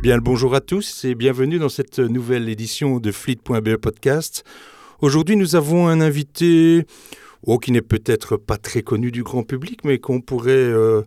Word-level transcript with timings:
Bien 0.00 0.14
le 0.14 0.22
bonjour 0.22 0.54
à 0.54 0.60
tous 0.60 1.04
et 1.04 1.16
bienvenue 1.16 1.58
dans 1.58 1.68
cette 1.68 1.98
nouvelle 1.98 2.48
édition 2.48 3.00
de 3.00 3.10
Fleet.be 3.10 3.76
Podcast. 3.76 4.44
Aujourd'hui, 5.00 5.34
nous 5.34 5.56
avons 5.56 5.88
un 5.88 6.00
invité 6.00 6.84
oh, 7.42 7.58
qui 7.58 7.72
n'est 7.72 7.82
peut-être 7.82 8.36
pas 8.36 8.58
très 8.58 8.82
connu 8.82 9.10
du 9.10 9.24
grand 9.24 9.42
public, 9.42 9.80
mais 9.82 9.98
qu'on 9.98 10.20
pourrait 10.20 10.52
euh, 10.52 11.02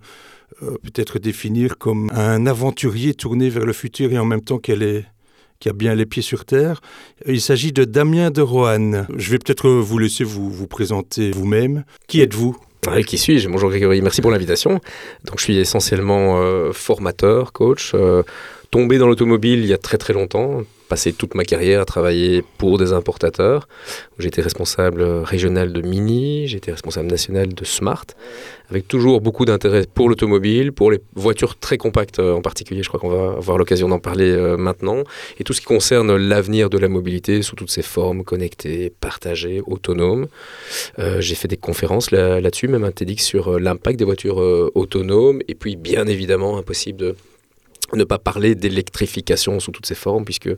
euh, 0.61 0.75
peut-être 0.83 1.19
définir 1.19 1.77
comme 1.77 2.11
un 2.13 2.45
aventurier 2.45 3.13
tourné 3.13 3.47
vers 3.49 3.65
le 3.65 3.71
futur 3.71 4.11
et 4.11 4.17
en 4.17 4.25
même 4.25 4.41
temps 4.41 4.57
qu'elle 4.57 4.83
est 4.83 5.05
qui 5.61 5.69
a 5.69 5.73
bien 5.73 5.95
les 5.95 6.07
pieds 6.07 6.23
sur 6.23 6.43
terre. 6.43 6.81
Il 7.25 7.39
s'agit 7.39 7.71
de 7.71 7.85
Damien 7.85 8.29
de 8.31 8.41
Roanne. 8.41 9.07
Je 9.15 9.31
vais 9.31 9.37
peut-être 9.37 9.69
vous 9.69 9.99
laisser 9.99 10.23
vous, 10.23 10.49
vous 10.49 10.67
présenter 10.67 11.31
vous-même. 11.31 11.85
Qui 12.07 12.19
êtes-vous? 12.19 12.57
Qui 13.05 13.19
suis-je? 13.19 13.47
Bonjour 13.47 13.69
Grégory, 13.69 14.01
merci 14.01 14.21
pour 14.21 14.31
l'invitation. 14.31 14.81
Donc 15.25 15.37
je 15.37 15.43
suis 15.43 15.57
essentiellement 15.57 16.41
euh, 16.41 16.71
formateur, 16.71 17.53
coach, 17.53 17.93
tombé 18.71 18.97
dans 18.97 19.07
l'automobile 19.07 19.59
il 19.59 19.67
y 19.67 19.73
a 19.73 19.77
très 19.77 19.97
très 19.97 20.13
longtemps, 20.13 20.63
passé 20.87 21.13
toute 21.13 21.35
ma 21.35 21.43
carrière 21.43 21.81
à 21.81 21.85
travailler 21.85 22.43
pour 22.57 22.77
des 22.77 22.93
importateurs. 22.93 23.67
J'étais 24.17 24.41
responsable 24.41 25.03
régional 25.03 25.71
de 25.73 25.81
Mini, 25.81 26.47
j'étais 26.47 26.71
responsable 26.71 27.09
national 27.09 27.53
de 27.53 27.65
Smart, 27.65 28.05
avec 28.69 28.87
toujours 28.87 29.19
beaucoup 29.19 29.43
d'intérêt 29.43 29.85
pour 29.93 30.07
l'automobile, 30.07 30.71
pour 30.71 30.89
les 30.89 31.01
voitures 31.15 31.57
très 31.57 31.77
compactes 31.77 32.19
euh, 32.19 32.33
en 32.33 32.41
particulier. 32.41 32.81
Je 32.81 32.87
crois 32.87 32.99
qu'on 32.99 33.09
va 33.09 33.37
avoir 33.37 33.57
l'occasion 33.57 33.89
d'en 33.89 33.99
parler 33.99 34.31
euh, 34.31 34.55
maintenant. 34.55 35.03
Et 35.37 35.43
tout 35.43 35.53
ce 35.53 35.59
qui 35.59 35.67
concerne 35.67 36.15
l'avenir 36.15 36.69
de 36.69 36.77
la 36.77 36.87
mobilité 36.87 37.41
sous 37.41 37.55
toutes 37.55 37.71
ses 37.71 37.81
formes, 37.81 38.23
connectées, 38.23 38.91
partagées, 39.01 39.61
autonomes. 39.65 40.27
Euh, 40.99 41.19
j'ai 41.19 41.35
fait 41.35 41.49
des 41.49 41.57
conférences 41.57 42.11
là-dessus, 42.11 42.69
même 42.69 42.85
un 42.85 42.91
TEDx 42.91 43.23
sur 43.23 43.59
l'impact 43.59 43.99
des 43.99 44.05
voitures 44.05 44.37
autonomes. 44.75 45.41
Et 45.49 45.55
puis, 45.55 45.75
bien 45.75 46.07
évidemment, 46.07 46.57
impossible 46.57 46.99
de 46.99 47.15
ne 47.97 48.03
pas 48.03 48.17
parler 48.17 48.55
d'électrification 48.55 49.59
sous 49.59 49.71
toutes 49.71 49.85
ses 49.85 49.95
formes, 49.95 50.25
puisque 50.25 50.49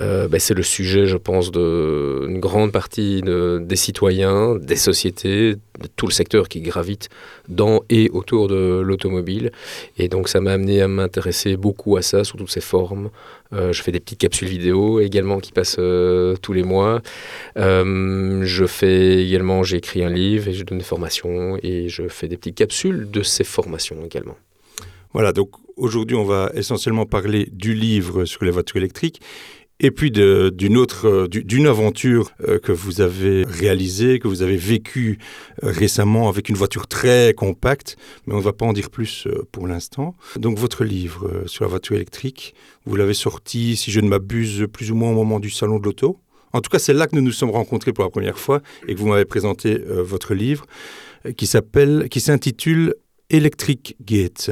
euh, 0.00 0.28
ben, 0.28 0.40
c'est 0.40 0.54
le 0.54 0.62
sujet, 0.62 1.06
je 1.06 1.16
pense, 1.16 1.50
d'une 1.50 2.40
grande 2.40 2.72
partie 2.72 3.22
des 3.22 3.76
citoyens, 3.76 4.56
des 4.56 4.76
sociétés, 4.76 5.54
de 5.54 5.88
tout 5.96 6.06
le 6.06 6.12
secteur 6.12 6.48
qui 6.48 6.60
gravite 6.60 7.08
dans 7.48 7.82
et 7.88 8.10
autour 8.10 8.48
de 8.48 8.80
l'automobile. 8.84 9.52
Et 9.98 10.08
donc 10.08 10.28
ça 10.28 10.40
m'a 10.40 10.52
amené 10.52 10.82
à 10.82 10.88
m'intéresser 10.88 11.56
beaucoup 11.56 11.96
à 11.96 12.02
ça, 12.02 12.24
sous 12.24 12.36
toutes 12.36 12.50
ses 12.50 12.60
formes. 12.60 13.10
Euh, 13.52 13.72
je 13.72 13.82
fais 13.82 13.92
des 13.92 14.00
petites 14.00 14.20
capsules 14.20 14.48
vidéo 14.48 15.00
également 15.00 15.38
qui 15.38 15.52
passent 15.52 15.76
euh, 15.78 16.36
tous 16.40 16.52
les 16.52 16.62
mois. 16.62 17.00
je 17.56 18.64
fais 18.66 19.24
également, 19.24 19.62
j'ai 19.62 19.78
écrit 19.78 20.04
un 20.04 20.10
livre 20.10 20.48
et 20.48 20.52
je 20.52 20.64
donne 20.64 20.78
des 20.78 20.84
formations 20.84 21.58
et 21.62 21.88
je 21.88 22.08
fais 22.08 22.28
des 22.28 22.36
petites 22.36 22.56
capsules 22.56 23.10
de 23.10 23.22
ces 23.22 23.44
formations 23.44 23.96
également. 24.04 24.36
Voilà, 25.12 25.32
donc 25.32 25.50
aujourd'hui, 25.76 26.16
on 26.16 26.24
va 26.24 26.50
essentiellement 26.54 27.06
parler 27.06 27.48
du 27.52 27.74
livre 27.74 28.24
sur 28.24 28.44
les 28.44 28.50
voitures 28.50 28.76
électriques 28.76 29.20
et 29.82 29.90
puis 29.90 30.10
d'une 30.10 30.76
autre, 30.76 31.08
euh, 31.08 31.28
d'une 31.28 31.66
aventure 31.66 32.30
euh, 32.48 32.58
que 32.58 32.72
vous 32.72 33.00
avez 33.00 33.44
réalisée, 33.44 34.20
que 34.20 34.28
vous 34.28 34.42
avez 34.42 34.56
vécue 34.56 35.18
euh, 35.64 35.72
récemment 35.72 36.28
avec 36.28 36.48
une 36.48 36.54
voiture 36.54 36.86
très 36.86 37.34
compacte, 37.34 37.96
mais 38.26 38.34
on 38.34 38.38
ne 38.38 38.42
va 38.42 38.52
pas 38.52 38.64
en 38.64 38.72
dire 38.72 38.90
plus 38.90 39.26
pour 39.50 39.66
l'instant. 39.66 40.14
Donc 40.36 40.56
votre 40.56 40.84
livre 40.84 41.42
sur 41.46 41.64
la 41.64 41.68
voiture 41.68 41.96
électrique, 41.96 42.54
vous 42.86 42.94
l'avez 42.94 43.14
sorti, 43.14 43.76
si 43.76 43.90
je 43.90 44.00
ne 44.00 44.08
m'abuse, 44.08 44.66
plus 44.72 44.92
ou 44.92 44.94
moins 44.94 45.10
au 45.10 45.14
moment 45.14 45.40
du 45.40 45.50
salon 45.50 45.78
de 45.78 45.84
l'auto. 45.84 46.20
En 46.52 46.60
tout 46.60 46.70
cas, 46.70 46.78
c'est 46.78 46.92
là 46.92 47.06
que 47.06 47.16
nous 47.16 47.22
nous 47.22 47.32
sommes 47.32 47.50
rencontrés 47.50 47.92
pour 47.92 48.04
la 48.04 48.10
première 48.10 48.38
fois 48.38 48.60
et 48.86 48.94
que 48.94 49.00
vous 49.00 49.08
m'avez 49.08 49.24
présenté 49.24 49.78
votre 49.88 50.34
livre 50.34 50.66
qui 51.36 51.46
s'appelle, 51.46 52.08
qui 52.10 52.20
s'intitule 52.20 52.94
Electric 53.30 53.96
Gate. 54.04 54.50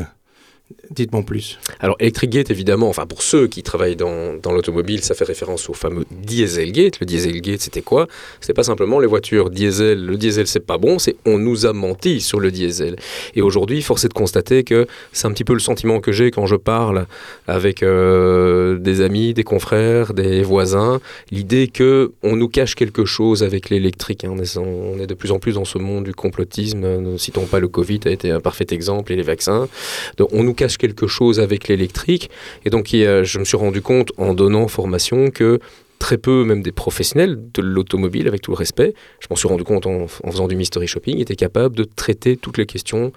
Dites-moi 0.90 1.22
plus. 1.22 1.58
Alors, 1.78 1.96
Electric 2.00 2.30
Gate, 2.30 2.50
évidemment, 2.50 2.88
enfin, 2.88 3.06
pour 3.06 3.22
ceux 3.22 3.46
qui 3.46 3.62
travaillent 3.62 3.96
dans, 3.96 4.40
l'automobile, 4.52 5.02
ça 5.02 5.14
fait 5.14 5.24
référence 5.24 5.68
au 5.68 5.72
fameux 5.72 6.04
Dieselgate. 6.10 6.98
Le 7.00 7.06
Dieselgate, 7.06 7.60
c'était 7.60 7.82
quoi? 7.82 8.08
C'était 8.40 8.54
pas 8.54 8.64
simplement 8.64 8.98
les 8.98 9.06
voitures 9.06 9.50
diesel. 9.50 10.04
Le 10.04 10.16
diesel, 10.16 10.46
c'est 10.46 10.66
pas 10.66 10.78
bon, 10.78 10.98
c'est 10.98 11.16
on 11.26 11.38
nous 11.38 11.66
a 11.66 11.72
menti 11.72 12.20
sur 12.20 12.40
le 12.40 12.50
diesel. 12.50 12.96
Et 13.34 13.42
aujourd'hui, 13.42 13.82
force 13.82 14.04
est 14.04 14.08
de 14.08 14.14
constater 14.14 14.64
que 14.64 14.86
c'est 15.12 15.26
un 15.26 15.32
petit 15.32 15.44
peu 15.44 15.52
le 15.52 15.60
sentiment 15.60 16.00
que 16.00 16.12
j'ai 16.12 16.30
quand 16.30 16.46
je 16.46 16.56
parle 16.56 17.06
avec 17.46 17.82
euh, 17.82 18.78
des 18.78 19.00
amis, 19.00 19.34
des 19.34 19.44
confrères, 19.44 20.14
des 20.14 20.42
voisins. 20.42 21.00
L'idée 21.30 21.68
que 21.68 22.12
on 22.22 22.36
nous 22.36 22.48
cache 22.48 22.74
quelque 22.74 23.04
chose 23.04 23.42
avec 23.42 23.70
l'électrique. 23.70 24.24
Hein. 24.24 24.32
On, 24.32 24.38
est, 24.38 24.56
on 24.56 24.98
est 24.98 25.06
de 25.06 25.14
plus 25.14 25.32
en 25.32 25.38
plus 25.38 25.54
dans 25.54 25.64
ce 25.64 25.78
monde 25.78 26.04
du 26.04 26.14
complotisme. 26.14 26.80
Ne 26.80 27.16
citons 27.16 27.46
pas 27.46 27.60
le 27.60 27.68
Covid, 27.68 28.00
a 28.06 28.10
été 28.10 28.30
un 28.30 28.40
parfait 28.40 28.66
exemple, 28.70 29.12
et 29.12 29.16
les 29.16 29.22
vaccins. 29.22 29.68
Donc, 30.16 30.30
on 30.32 30.42
nous 30.42 30.54
cache 30.60 30.76
quelque 30.76 31.06
chose 31.06 31.40
avec 31.40 31.68
l'électrique. 31.68 32.30
Et 32.66 32.70
donc, 32.70 32.88
je 32.90 33.38
me 33.38 33.44
suis 33.44 33.56
rendu 33.56 33.80
compte 33.80 34.12
en 34.18 34.34
donnant 34.34 34.68
formation 34.68 35.30
que 35.30 35.58
très 35.98 36.18
peu, 36.18 36.44
même 36.44 36.62
des 36.62 36.72
professionnels 36.72 37.38
de 37.54 37.62
l'automobile, 37.62 38.28
avec 38.28 38.42
tout 38.42 38.50
le 38.50 38.56
respect, 38.56 38.92
je 39.20 39.26
m'en 39.30 39.36
suis 39.36 39.48
rendu 39.48 39.64
compte 39.64 39.86
en, 39.86 40.02
en, 40.02 40.30
faisant 40.30 40.48
du 40.48 40.56
mystery 40.56 40.86
shopping, 40.86 41.18
étaient 41.18 41.36
capables 41.36 41.74
de 41.74 41.84
traiter 41.84 42.36
toutes 42.36 42.58
les 42.58 42.66
questions 42.66 43.12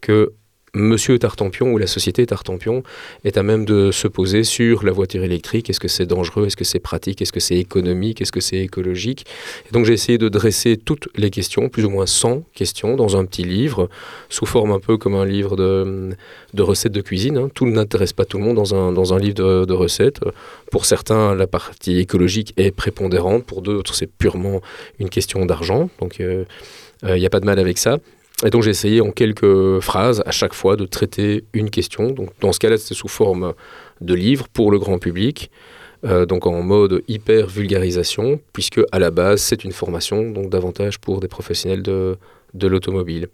que 0.00 0.32
Monsieur 0.74 1.18
Tartampion 1.18 1.72
ou 1.72 1.78
la 1.78 1.86
société 1.86 2.26
Tartampion 2.26 2.82
est 3.24 3.36
à 3.36 3.42
même 3.42 3.64
de 3.64 3.90
se 3.90 4.06
poser 4.08 4.44
sur 4.44 4.84
la 4.84 4.92
voiture 4.92 5.22
électrique. 5.22 5.70
Est-ce 5.70 5.80
que 5.80 5.88
c'est 5.88 6.06
dangereux? 6.06 6.46
Est-ce 6.46 6.56
que 6.56 6.64
c'est 6.64 6.78
pratique? 6.78 7.22
Est-ce 7.22 7.32
que 7.32 7.40
c'est 7.40 7.56
économique? 7.56 8.20
Est-ce 8.20 8.32
que 8.32 8.40
c'est 8.40 8.58
écologique? 8.58 9.26
Et 9.68 9.72
donc 9.72 9.86
j'ai 9.86 9.94
essayé 9.94 10.18
de 10.18 10.28
dresser 10.28 10.76
toutes 10.76 11.08
les 11.16 11.30
questions, 11.30 11.68
plus 11.68 11.84
ou 11.84 11.90
moins 11.90 12.06
100 12.06 12.42
questions, 12.54 12.96
dans 12.96 13.16
un 13.16 13.24
petit 13.24 13.44
livre, 13.44 13.88
sous 14.28 14.46
forme 14.46 14.72
un 14.72 14.80
peu 14.80 14.98
comme 14.98 15.14
un 15.14 15.24
livre 15.24 15.56
de, 15.56 16.16
recettes 16.58 16.92
de 16.92 17.00
cuisine. 17.00 17.38
Hein. 17.38 17.50
Tout 17.54 17.66
n'intéresse 17.66 18.12
pas 18.12 18.24
tout 18.24 18.38
le 18.38 18.44
monde 18.44 18.56
dans 18.56 18.74
un, 18.74 18.92
dans 18.92 19.14
un 19.14 19.18
livre 19.18 19.64
de, 19.64 19.72
recettes. 19.72 20.20
Pour 20.70 20.84
certains, 20.84 21.34
la 21.34 21.46
partie 21.46 21.98
écologique 21.98 22.52
est 22.56 22.72
prépondérante. 22.72 23.44
Pour 23.44 23.62
d'autres, 23.62 23.94
c'est 23.94 24.10
purement 24.10 24.60
une 24.98 25.08
question 25.08 25.46
d'argent. 25.46 25.88
Donc 26.00 26.16
il 26.18 26.24
euh, 26.24 26.44
n'y 27.04 27.24
euh, 27.24 27.26
a 27.26 27.30
pas 27.30 27.40
de 27.40 27.46
mal 27.46 27.58
avec 27.58 27.78
ça. 27.78 27.98
Et 28.46 28.50
donc 28.50 28.62
j'ai 28.62 28.70
essayé 28.70 29.00
en 29.00 29.10
quelques 29.10 29.80
phrases 29.80 30.22
à 30.24 30.30
chaque 30.30 30.54
fois 30.54 30.76
de 30.76 30.86
traiter 30.86 31.44
une 31.52 31.70
question. 31.70 32.10
Donc 32.10 32.30
dans 32.40 32.52
ce 32.52 32.60
cas-là, 32.60 32.76
c'était 32.76 32.94
sous 32.94 33.08
forme 33.08 33.52
de 34.00 34.14
livre 34.14 34.46
pour 34.48 34.70
le 34.70 34.78
grand 34.78 34.98
public, 34.98 35.50
euh, 36.04 36.24
donc 36.24 36.46
en 36.46 36.62
mode 36.62 37.02
hyper 37.08 37.48
vulgarisation, 37.48 38.40
puisque 38.52 38.80
à 38.92 39.00
la 39.00 39.10
base 39.10 39.40
c'est 39.40 39.64
une 39.64 39.72
formation, 39.72 40.30
donc 40.30 40.50
davantage 40.50 41.00
pour 41.00 41.18
des 41.18 41.26
professionnels 41.26 41.82
de, 41.82 42.16
de 42.54 42.66
l'automobile. 42.68 43.26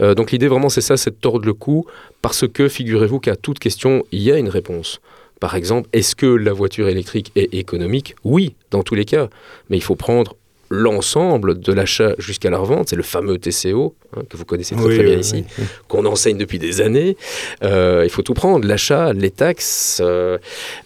Euh, 0.00 0.16
donc 0.16 0.32
l'idée 0.32 0.48
vraiment 0.48 0.68
c'est 0.68 0.80
ça, 0.80 0.96
c'est 0.96 1.10
de 1.10 1.20
tordre 1.20 1.46
le 1.46 1.54
cou, 1.54 1.86
parce 2.20 2.48
que 2.48 2.68
figurez-vous 2.68 3.20
qu'à 3.20 3.36
toute 3.36 3.60
question 3.60 4.04
il 4.10 4.20
y 4.20 4.32
a 4.32 4.36
une 4.36 4.48
réponse. 4.48 5.00
Par 5.38 5.54
exemple, 5.54 5.88
est-ce 5.94 6.14
que 6.14 6.26
la 6.26 6.52
voiture 6.52 6.88
électrique 6.88 7.32
est 7.34 7.54
économique? 7.54 8.14
Oui, 8.24 8.56
dans 8.70 8.82
tous 8.82 8.94
les 8.94 9.06
cas. 9.06 9.30
Mais 9.70 9.78
il 9.78 9.82
faut 9.82 9.96
prendre 9.96 10.36
l'ensemble 10.70 11.58
de 11.58 11.72
l'achat 11.72 12.14
jusqu'à 12.18 12.48
la 12.48 12.58
revente, 12.58 12.88
c'est 12.88 12.96
le 12.96 13.02
fameux 13.02 13.38
TCO, 13.38 13.94
hein, 14.16 14.22
que 14.28 14.36
vous 14.36 14.44
connaissez 14.44 14.76
très, 14.76 14.84
très 14.84 15.02
bien 15.02 15.18
ici, 15.18 15.44
qu'on 15.88 16.06
enseigne 16.06 16.38
depuis 16.38 16.60
des 16.60 16.80
années. 16.80 17.16
Euh, 17.64 18.02
il 18.04 18.10
faut 18.10 18.22
tout 18.22 18.34
prendre, 18.34 18.66
l'achat, 18.66 19.12
les 19.12 19.32
taxes, 19.32 20.00
euh, 20.02 20.38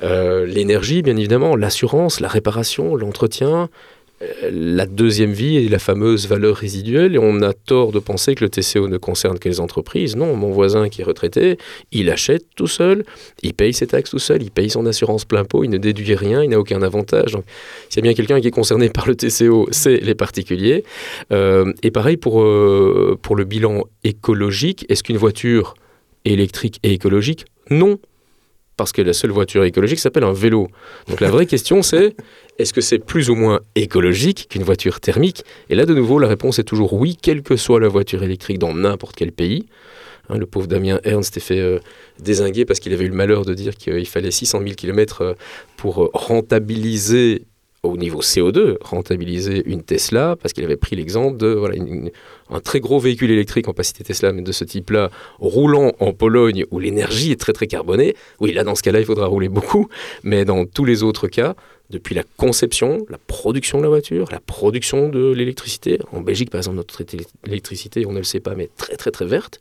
euh, 0.02 0.46
l'énergie, 0.46 1.02
bien 1.02 1.16
évidemment, 1.16 1.54
l'assurance, 1.54 2.20
la 2.20 2.28
réparation, 2.28 2.96
l'entretien, 2.96 3.68
la 4.50 4.86
deuxième 4.86 5.32
vie 5.32 5.56
est 5.56 5.68
la 5.68 5.78
fameuse 5.78 6.26
valeur 6.28 6.56
résiduelle 6.56 7.14
et 7.14 7.18
on 7.18 7.42
a 7.42 7.52
tort 7.52 7.92
de 7.92 7.98
penser 7.98 8.34
que 8.34 8.44
le 8.44 8.50
TCO 8.50 8.88
ne 8.88 8.98
concerne 8.98 9.38
que 9.38 9.48
les 9.48 9.60
entreprises. 9.60 10.16
Non, 10.16 10.36
mon 10.36 10.50
voisin 10.50 10.88
qui 10.88 11.00
est 11.00 11.04
retraité, 11.04 11.58
il 11.92 12.10
achète 12.10 12.44
tout 12.56 12.66
seul, 12.66 13.04
il 13.42 13.54
paye 13.54 13.72
ses 13.72 13.86
taxes 13.86 14.10
tout 14.10 14.18
seul, 14.18 14.42
il 14.42 14.50
paye 14.50 14.70
son 14.70 14.86
assurance 14.86 15.24
plein 15.24 15.44
pot, 15.44 15.64
il 15.64 15.70
ne 15.70 15.78
déduit 15.78 16.14
rien, 16.14 16.42
il 16.42 16.50
n'a 16.50 16.58
aucun 16.58 16.82
avantage. 16.82 17.32
Donc, 17.32 17.44
s'il 17.88 17.96
y 17.96 18.00
a 18.00 18.02
bien 18.02 18.14
quelqu'un 18.14 18.40
qui 18.40 18.48
est 18.48 18.52
concerné 18.52 18.88
par 18.88 19.06
le 19.06 19.14
TCO, 19.14 19.68
c'est 19.70 19.96
les 19.96 20.14
particuliers. 20.14 20.84
Euh, 21.32 21.72
et 21.82 21.90
pareil 21.90 22.16
pour, 22.16 22.42
euh, 22.42 23.18
pour 23.20 23.36
le 23.36 23.44
bilan 23.44 23.84
écologique, 24.04 24.86
est-ce 24.88 25.02
qu'une 25.02 25.16
voiture 25.16 25.74
électrique 26.24 26.80
est 26.82 26.92
écologique? 26.92 27.46
Non, 27.70 27.98
parce 28.76 28.92
que 28.92 29.02
la 29.02 29.12
seule 29.12 29.30
voiture 29.30 29.64
écologique 29.64 29.98
s'appelle 29.98 30.24
un 30.24 30.32
vélo. 30.32 30.68
Donc 31.08 31.20
la 31.20 31.30
vraie 31.30 31.46
question 31.46 31.82
c'est 31.82 32.16
est-ce 32.58 32.72
que 32.72 32.80
c'est 32.80 32.98
plus 32.98 33.30
ou 33.30 33.34
moins 33.34 33.60
écologique 33.74 34.46
qu'une 34.50 34.62
voiture 34.62 35.00
thermique? 35.00 35.44
Et 35.70 35.74
là 35.74 35.86
de 35.86 35.94
nouveau 35.94 36.18
la 36.18 36.28
réponse 36.28 36.58
est 36.58 36.64
toujours 36.64 36.92
oui, 36.94 37.16
quelle 37.20 37.42
que 37.42 37.56
soit 37.56 37.80
la 37.80 37.88
voiture 37.88 38.22
électrique 38.22 38.58
dans 38.58 38.74
n'importe 38.74 39.16
quel 39.16 39.32
pays. 39.32 39.66
Hein, 40.30 40.38
le 40.38 40.46
pauvre 40.46 40.66
Damien 40.66 41.00
Ernst 41.04 41.34
s'était 41.34 41.44
fait 41.44 41.60
euh, 41.60 41.78
désinguer 42.18 42.64
parce 42.64 42.80
qu'il 42.80 42.92
avait 42.94 43.04
eu 43.04 43.08
le 43.08 43.14
malheur 43.14 43.44
de 43.44 43.52
dire 43.52 43.76
qu'il 43.76 44.06
fallait 44.06 44.30
600 44.30 44.60
000 44.60 44.74
km 44.74 45.36
pour 45.76 46.10
rentabiliser 46.14 47.42
au 47.84 47.96
niveau 47.96 48.20
CO2, 48.20 48.76
rentabiliser 48.80 49.62
une 49.66 49.82
Tesla, 49.82 50.36
parce 50.40 50.52
qu'il 50.52 50.64
avait 50.64 50.76
pris 50.76 50.96
l'exemple 50.96 51.36
de 51.36 51.48
voilà, 51.48 51.76
un 52.50 52.60
très 52.60 52.80
gros 52.80 52.98
véhicule 52.98 53.30
électrique 53.30 53.68
en 53.68 53.72
capacité 53.72 54.04
Tesla, 54.04 54.32
mais 54.32 54.42
de 54.42 54.52
ce 54.52 54.64
type-là, 54.64 55.10
roulant 55.38 55.92
en 56.00 56.12
Pologne 56.12 56.64
où 56.70 56.78
l'énergie 56.78 57.32
est 57.32 57.40
très 57.40 57.52
très 57.52 57.66
carbonée. 57.66 58.14
Oui, 58.40 58.52
là, 58.52 58.64
dans 58.64 58.74
ce 58.74 58.82
cas-là, 58.82 59.00
il 59.00 59.06
faudra 59.06 59.26
rouler 59.26 59.48
beaucoup, 59.48 59.88
mais 60.22 60.44
dans 60.44 60.64
tous 60.66 60.84
les 60.84 61.02
autres 61.02 61.28
cas, 61.28 61.54
depuis 61.90 62.14
la 62.14 62.22
conception, 62.38 63.04
la 63.10 63.18
production 63.18 63.78
de 63.78 63.82
la 63.82 63.90
voiture, 63.90 64.28
la 64.32 64.40
production 64.40 65.08
de 65.10 65.32
l'électricité. 65.32 65.98
En 66.12 66.22
Belgique, 66.22 66.50
par 66.50 66.58
exemple, 66.58 66.78
notre 66.78 67.02
électricité, 67.46 68.06
on 68.06 68.12
ne 68.12 68.18
le 68.18 68.24
sait 68.24 68.40
pas, 68.40 68.54
mais 68.54 68.70
très 68.76 68.96
très 68.96 69.10
très 69.10 69.26
verte. 69.26 69.60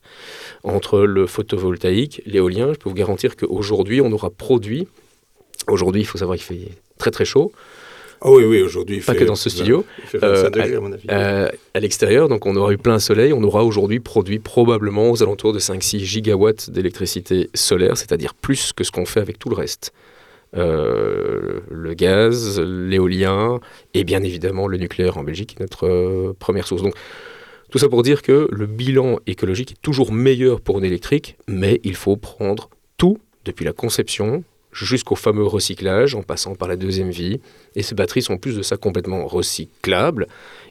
Entre 0.64 1.02
le 1.02 1.28
photovoltaïque, 1.28 2.22
l'éolien, 2.26 2.72
je 2.74 2.80
peux 2.80 2.90
vous 2.90 2.96
garantir 2.96 3.36
qu'aujourd'hui, 3.36 4.02
on 4.02 4.12
aura 4.12 4.30
produit 4.30 4.88
Aujourd'hui, 5.68 6.02
il 6.02 6.06
faut 6.06 6.18
savoir 6.18 6.38
qu'il 6.38 6.46
fait 6.46 6.72
très 6.98 7.12
très 7.12 7.26
chaud. 7.26 7.52
Ah 8.26 8.32
oui, 8.32 8.46
oui, 8.46 8.62
aujourd'hui. 8.62 9.02
Pas 9.02 9.16
que 9.16 9.26
dans 9.26 9.36
ce 9.36 9.50
studio. 9.50 9.86
Il 10.00 10.06
fait 10.06 10.18
25 10.18 10.50
degrés, 10.50 10.76
à 10.76 10.80
mon 10.80 10.94
avis. 10.94 11.06
Euh, 11.12 11.50
à 11.74 11.80
l'extérieur, 11.82 12.30
donc 12.30 12.46
on 12.46 12.56
aura 12.56 12.72
eu 12.72 12.78
plein 12.78 12.98
soleil, 12.98 13.34
on 13.34 13.44
aura 13.44 13.66
aujourd'hui 13.66 14.00
produit 14.00 14.40
probablement 14.40 15.12
aux 15.12 15.22
alentours 15.22 15.52
de 15.52 15.60
5-6 15.60 16.00
gigawatts 16.00 16.70
d'électricité 16.70 17.50
solaire, 17.54 17.98
c'est-à-dire 17.98 18.34
plus 18.34 18.72
que 18.72 18.86
ce 18.86 18.92
qu'on 18.92 19.06
fait 19.06 19.20
avec 19.20 19.40
tout 19.40 19.50
le 19.50 19.56
reste. 19.56 19.92
Euh, 20.56 21.60
le 21.70 21.94
gaz, 21.96 22.62
l'éolien 22.62 23.60
et 23.94 24.04
bien 24.04 24.22
évidemment 24.24 24.68
le 24.68 24.78
nucléaire 24.78 25.18
en 25.18 25.24
Belgique, 25.24 25.58
notre 25.60 25.88
euh, 25.88 26.34
première 26.40 26.68
source. 26.68 26.84
Donc 26.84 26.94
tout 27.72 27.80
ça 27.80 27.90
pour 27.90 28.04
dire 28.04 28.22
que 28.22 28.48
le 28.52 28.68
bilan 28.68 29.20
écologique 29.26 29.72
est 29.72 29.82
toujours 29.82 30.14
meilleur 30.14 30.62
pour 30.62 30.78
une 30.78 30.86
électrique, 30.86 31.38
mais 31.48 31.82
il 31.84 31.96
faut 31.96 32.16
prendre 32.16 32.70
tout 32.98 33.18
depuis 33.46 33.66
la 33.66 33.74
conception 33.74 34.44
jusqu'au 34.74 35.16
fameux 35.16 35.46
recyclage 35.46 36.16
en 36.16 36.24
passant 36.24 36.56
par 36.56 36.68
la 36.68 36.76
deuxième 36.76 37.10
vie. 37.10 37.40
Et 37.76 37.84
ces 37.84 37.96
batteries 37.96 38.22
sont 38.22 38.38
plus 38.38 38.58
de 38.58 38.62
ça 38.62 38.78
complètement 38.78 39.26
recyclables. 39.26 40.28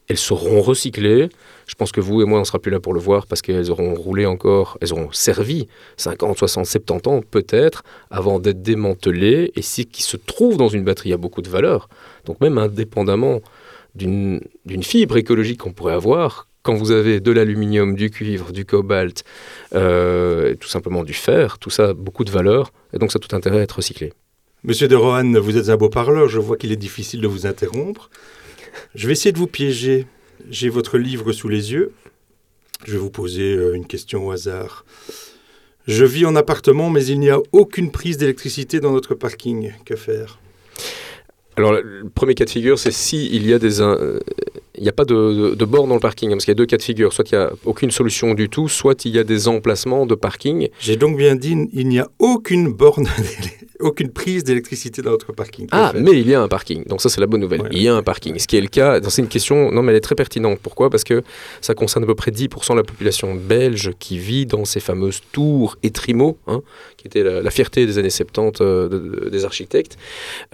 Elles 0.08 0.18
seront 0.18 0.60
recyclées. 0.60 1.28
Je 1.66 1.74
pense 1.74 1.92
que 1.92 2.00
vous 2.00 2.20
et 2.22 2.24
moi, 2.24 2.38
on 2.38 2.42
ne 2.42 2.46
sera 2.46 2.58
plus 2.58 2.70
là 2.70 2.80
pour 2.80 2.92
le 2.92 3.00
voir 3.00 3.26
parce 3.26 3.40
qu'elles 3.40 3.70
auront 3.70 3.94
roulé 3.94 4.26
encore, 4.26 4.76
elles 4.80 4.92
auront 4.92 5.12
servi 5.12 5.68
50, 5.96 6.38
60, 6.38 6.66
70 6.66 7.08
ans 7.08 7.20
peut-être 7.22 7.84
avant 8.10 8.38
d'être 8.38 8.62
démantelées. 8.62 9.52
Et 9.54 9.62
ce 9.62 9.82
qui 9.82 10.02
se 10.02 10.16
trouve 10.16 10.56
dans 10.56 10.68
une 10.68 10.84
batterie 10.84 11.12
a 11.12 11.16
beaucoup 11.16 11.42
de 11.42 11.48
valeur. 11.48 11.88
Donc 12.24 12.40
même 12.40 12.58
indépendamment 12.58 13.40
d'une 13.94 14.40
fibre 14.82 15.16
écologique 15.16 15.60
qu'on 15.60 15.72
pourrait 15.72 15.94
avoir, 15.94 16.48
quand 16.62 16.74
vous 16.74 16.90
avez 16.90 17.20
de 17.20 17.30
l'aluminium, 17.32 17.94
du 17.94 18.10
cuivre, 18.10 18.52
du 18.52 18.64
cobalt, 18.64 19.24
euh, 19.74 20.54
tout 20.54 20.68
simplement 20.68 21.04
du 21.04 21.12
fer, 21.12 21.58
tout 21.58 21.70
ça 21.70 21.90
a 21.90 21.92
beaucoup 21.94 22.24
de 22.24 22.30
valeur, 22.30 22.72
et 22.92 22.98
donc 22.98 23.12
ça 23.12 23.18
a 23.18 23.20
tout 23.20 23.34
intérêt 23.34 23.58
à 23.58 23.62
être 23.62 23.76
recyclé. 23.76 24.12
Monsieur 24.64 24.86
de 24.86 24.94
Rohan, 24.94 25.32
vous 25.40 25.56
êtes 25.56 25.70
un 25.70 25.76
beau 25.76 25.88
parleur, 25.88 26.28
je 26.28 26.38
vois 26.38 26.56
qu'il 26.56 26.70
est 26.70 26.76
difficile 26.76 27.20
de 27.20 27.26
vous 27.26 27.46
interrompre. 27.46 28.10
Je 28.94 29.06
vais 29.06 29.12
essayer 29.12 29.32
de 29.32 29.38
vous 29.38 29.48
piéger. 29.48 30.06
J'ai 30.50 30.68
votre 30.68 30.98
livre 30.98 31.32
sous 31.32 31.48
les 31.48 31.72
yeux. 31.72 31.92
Je 32.84 32.92
vais 32.92 32.98
vous 32.98 33.10
poser 33.10 33.54
euh, 33.54 33.74
une 33.74 33.86
question 33.86 34.28
au 34.28 34.30
hasard. 34.30 34.84
Je 35.86 36.04
vis 36.04 36.26
en 36.26 36.36
appartement, 36.36 36.90
mais 36.90 37.04
il 37.04 37.18
n'y 37.18 37.30
a 37.30 37.38
aucune 37.50 37.90
prise 37.90 38.18
d'électricité 38.18 38.78
dans 38.78 38.92
notre 38.92 39.14
parking. 39.14 39.72
Que 39.84 39.96
faire? 39.96 40.38
Alors, 41.56 41.72
le 41.72 42.08
premier 42.08 42.34
cas 42.34 42.44
de 42.44 42.50
figure, 42.50 42.78
c'est 42.78 42.92
s'il 42.92 43.46
y 43.46 43.52
a 43.52 43.58
des, 43.58 43.80
il 44.82 44.86
n'y 44.86 44.88
a 44.88 44.92
pas 44.92 45.04
de, 45.04 45.54
de, 45.54 45.64
borne 45.64 45.88
dans 45.88 45.94
le 45.94 46.00
parking, 46.00 46.30
hein, 46.30 46.32
parce 46.32 46.44
qu'il 46.44 46.50
y 46.50 46.56
a 46.56 46.56
deux 46.56 46.66
cas 46.66 46.76
de 46.76 46.82
figure. 46.82 47.12
Soit 47.12 47.30
il 47.30 47.38
n'y 47.38 47.44
a 47.44 47.52
aucune 47.64 47.92
solution 47.92 48.34
du 48.34 48.48
tout, 48.48 48.68
soit 48.68 49.04
il 49.04 49.14
y 49.14 49.18
a 49.20 49.22
des 49.22 49.46
emplacements 49.46 50.06
de 50.06 50.16
parking. 50.16 50.70
J'ai 50.80 50.96
donc 50.96 51.16
bien 51.16 51.36
dit, 51.36 51.56
il 51.72 51.86
n'y 51.86 52.00
a 52.00 52.08
aucune 52.18 52.72
borne, 52.72 53.06
aucune 53.78 54.08
prise 54.08 54.42
d'électricité 54.42 55.00
dans 55.00 55.12
notre 55.12 55.32
parking. 55.32 55.68
Ah, 55.70 55.92
mais 55.94 56.18
il 56.18 56.28
y 56.28 56.34
a 56.34 56.42
un 56.42 56.48
parking. 56.48 56.84
Donc 56.88 57.00
ça, 57.00 57.08
c'est 57.08 57.20
la 57.20 57.28
bonne 57.28 57.42
nouvelle. 57.42 57.62
Il 57.70 57.80
y 57.80 57.86
a 57.86 57.94
un 57.94 58.02
parking. 58.02 58.36
Ce 58.40 58.48
qui 58.48 58.56
est 58.56 58.60
le 58.60 58.66
cas, 58.66 58.98
c'est 59.08 59.22
une 59.22 59.28
question, 59.28 59.70
non, 59.70 59.82
mais 59.82 59.92
elle 59.92 59.98
est 59.98 60.00
très 60.00 60.16
pertinente. 60.16 60.58
Pourquoi? 60.60 60.90
Parce 60.90 61.04
que 61.04 61.22
ça 61.60 61.74
concerne 61.74 62.02
à 62.02 62.08
peu 62.08 62.16
près 62.16 62.32
10% 62.32 62.72
de 62.72 62.78
la 62.78 62.82
population 62.82 63.36
belge 63.36 63.92
qui 64.00 64.18
vit 64.18 64.46
dans 64.46 64.64
ces 64.64 64.80
fameuses 64.80 65.20
tours 65.30 65.76
et 65.84 65.92
hein, 66.48 66.60
qui 66.96 67.06
était 67.06 67.22
la, 67.22 67.50
fierté 67.50 67.86
des 67.86 67.98
années 67.98 68.10
70 68.10 68.60
euh, 68.60 69.30
des 69.30 69.44
architectes. 69.44 69.96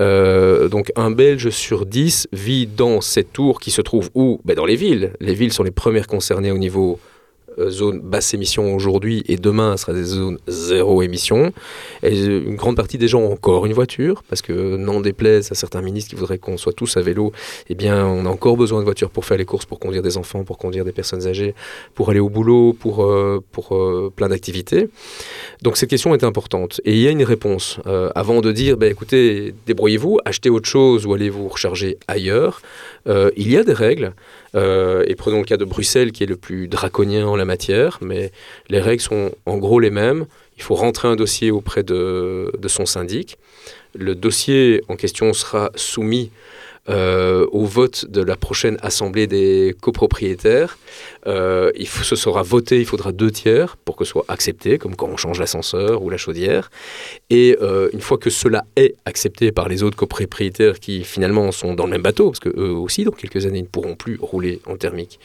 Euh, 0.00 0.68
donc 0.68 0.92
un 0.96 1.10
Belge 1.10 1.48
sur 1.50 1.86
10 1.86 2.28
vit 2.32 2.66
dans 2.66 3.00
ces 3.00 3.24
tours 3.24 3.60
qui 3.60 3.70
se 3.70 3.80
trouvent 3.80 4.10
où 4.18 4.40
ben 4.44 4.54
Dans 4.54 4.66
les 4.66 4.74
villes. 4.74 5.12
Les 5.20 5.32
villes 5.32 5.52
sont 5.52 5.62
les 5.62 5.70
premières 5.70 6.08
concernées 6.08 6.50
au 6.50 6.58
niveau 6.58 6.98
euh, 7.58 7.70
zone 7.70 8.00
basse 8.00 8.34
émission 8.34 8.74
aujourd'hui 8.74 9.22
et 9.26 9.36
demain 9.36 9.76
ce 9.76 9.82
sera 9.82 9.92
des 9.92 10.04
zones 10.04 10.38
zéro 10.46 11.02
émission. 11.02 11.52
Et 12.02 12.24
une 12.24 12.56
grande 12.56 12.76
partie 12.76 12.98
des 12.98 13.08
gens 13.08 13.20
ont 13.20 13.32
encore 13.32 13.66
une 13.66 13.72
voiture 13.72 14.22
parce 14.28 14.42
que 14.42 14.76
n'en 14.76 15.00
déplaise 15.00 15.50
à 15.52 15.54
certains 15.54 15.82
ministres 15.82 16.10
qui 16.10 16.16
voudraient 16.16 16.38
qu'on 16.38 16.56
soit 16.56 16.72
tous 16.72 16.96
à 16.96 17.00
vélo, 17.00 17.32
eh 17.68 17.74
bien 17.74 18.06
on 18.06 18.26
a 18.26 18.28
encore 18.28 18.56
besoin 18.56 18.80
de 18.80 18.84
voiture 18.84 19.10
pour 19.10 19.24
faire 19.24 19.38
les 19.38 19.44
courses, 19.44 19.66
pour 19.66 19.78
conduire 19.78 20.02
des 20.02 20.16
enfants, 20.16 20.44
pour 20.44 20.58
conduire 20.58 20.84
des 20.84 20.92
personnes 20.92 21.26
âgées, 21.26 21.54
pour 21.94 22.10
aller 22.10 22.20
au 22.20 22.28
boulot, 22.28 22.72
pour, 22.72 23.04
euh, 23.04 23.42
pour 23.52 23.74
euh, 23.74 24.12
plein 24.14 24.28
d'activités. 24.28 24.88
Donc 25.62 25.76
cette 25.76 25.90
question 25.90 26.14
est 26.14 26.24
importante 26.24 26.80
et 26.84 26.92
il 26.92 27.00
y 27.00 27.08
a 27.08 27.10
une 27.10 27.24
réponse. 27.24 27.80
avant 28.14 28.40
de 28.40 28.52
dire, 28.52 28.76
ben, 28.76 28.90
écoutez, 28.90 29.54
débrouillez-vous, 29.66 30.18
achetez 30.24 30.50
autre 30.50 30.68
chose 30.68 31.06
ou 31.06 31.14
allez 31.14 31.30
vous 31.30 31.48
recharger 31.48 31.98
ailleurs, 32.06 32.60
il 33.06 33.50
y 33.50 33.56
a 33.56 33.64
des 33.64 33.72
règles. 33.72 34.12
Euh, 34.58 35.04
et 35.06 35.14
prenons 35.14 35.38
le 35.38 35.44
cas 35.44 35.56
de 35.56 35.64
Bruxelles 35.64 36.12
qui 36.12 36.24
est 36.24 36.26
le 36.26 36.36
plus 36.36 36.68
draconien 36.68 37.26
en 37.26 37.36
la 37.36 37.44
matière, 37.44 37.98
mais 38.00 38.32
les 38.68 38.80
règles 38.80 39.02
sont 39.02 39.30
en 39.46 39.56
gros 39.56 39.78
les 39.78 39.90
mêmes. 39.90 40.26
Il 40.56 40.62
faut 40.62 40.74
rentrer 40.74 41.06
un 41.06 41.16
dossier 41.16 41.50
auprès 41.50 41.84
de, 41.84 42.50
son 42.66 42.84
syndic. 42.84 43.38
Le 43.94 44.14
dossier 44.14 44.82
en 44.88 44.96
question 44.96 45.32
sera 45.32 45.70
soumis 45.76 46.30
euh, 46.88 47.46
au 47.52 47.64
vote 47.64 48.06
de 48.06 48.22
la 48.22 48.36
prochaine 48.36 48.76
assemblée 48.82 49.26
des 49.26 49.76
copropriétaires. 49.80 50.78
Euh, 51.28 51.70
il 51.76 51.86
faut, 51.86 52.16
sera 52.16 52.42
voté, 52.42 52.80
il 52.80 52.86
faudra 52.86 53.12
deux 53.12 53.30
tiers 53.30 53.76
pour 53.76 53.96
que 53.96 54.04
ce 54.04 54.12
soit 54.12 54.24
accepté, 54.28 54.78
comme 54.78 54.96
quand 54.96 55.08
on 55.08 55.16
change 55.16 55.38
l'ascenseur 55.38 56.02
ou 56.02 56.10
la 56.10 56.16
chaudière. 56.16 56.70
Et 57.30 57.56
euh, 57.60 57.88
une 57.92 58.00
fois 58.00 58.18
que 58.18 58.30
cela 58.30 58.64
est 58.76 58.94
accepté 59.04 59.52
par 59.52 59.68
les 59.68 59.82
autres 59.82 59.96
copropriétaires 59.96 60.80
qui 60.80 61.04
finalement 61.04 61.52
sont 61.52 61.74
dans 61.74 61.84
le 61.84 61.90
même 61.90 62.02
bateau, 62.02 62.30
parce 62.30 62.40
qu'eux 62.40 62.70
aussi, 62.70 63.04
dans 63.04 63.12
quelques 63.12 63.46
années, 63.46 63.62
ne 63.62 63.66
pourront 63.66 63.94
plus 63.94 64.18
rouler 64.20 64.60
en 64.66 64.76
thermique, 64.76 65.20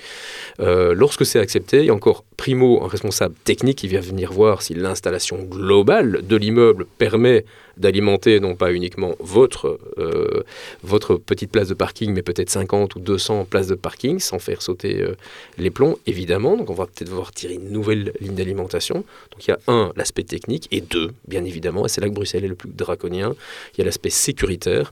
lorsque 0.60 1.26
c'est 1.26 1.40
accepté, 1.40 1.80
il 1.80 1.86
y 1.86 1.90
a 1.90 1.94
encore 1.94 2.24
primo 2.38 2.84
un 2.84 2.88
responsable 2.88 3.36
technique 3.44 3.78
qui 3.78 3.88
vient 3.88 4.02
venir 4.02 4.32
voir 4.32 4.62
si 4.62 4.74
l'installation 4.74 5.44
globale 5.44 6.22
de 6.28 6.36
l'immeuble 6.36 6.86
permet 6.98 7.46
d'alimenter 7.78 8.40
non 8.40 8.56
pas 8.56 8.72
uniquement 8.72 9.16
votre, 9.20 9.80
euh, 9.98 10.44
votre 10.84 11.16
petite 11.16 11.52
place 11.52 11.70
de 11.70 11.74
parking, 11.74 12.14
mais 12.14 12.22
peut-être 12.22 12.50
50 12.50 12.96
ou 12.96 13.00
200 13.00 13.46
places 13.46 13.68
de 13.68 13.76
parking 13.76 14.20
sans 14.20 14.40
faire 14.40 14.62
sauter 14.62 15.02
euh, 15.02 15.16
les 15.58 15.70
plombs, 15.70 15.93
évidemment. 16.06 16.58
Donc 16.58 16.70
on 16.70 16.74
va 16.74 16.86
peut-être 16.86 17.10
devoir 17.10 17.32
tirer 17.32 17.56
une 17.56 17.70
nouvelle 17.70 18.14
ligne 18.20 18.36
d'alimentation. 18.36 19.04
Donc 19.32 19.48
il 19.48 19.52
y 19.52 19.54
a 19.54 19.60
un, 19.68 19.92
l'aspect 19.96 20.24
technique, 20.24 20.68
et 20.72 20.82
deux, 20.82 21.12
bien 21.28 21.44
évidemment, 21.46 21.86
et 21.86 21.90
c'est 21.90 22.02
là 22.02 22.08
que 22.08 22.14
Bruxelles 22.14 22.46
est 22.46 22.50
le 22.50 22.56
plus 22.56 22.70
draconien, 22.70 23.36
il 23.74 23.80
y 23.80 23.82
a 23.82 23.86
l'aspect 23.86 24.10
sécuritaire. 24.10 24.92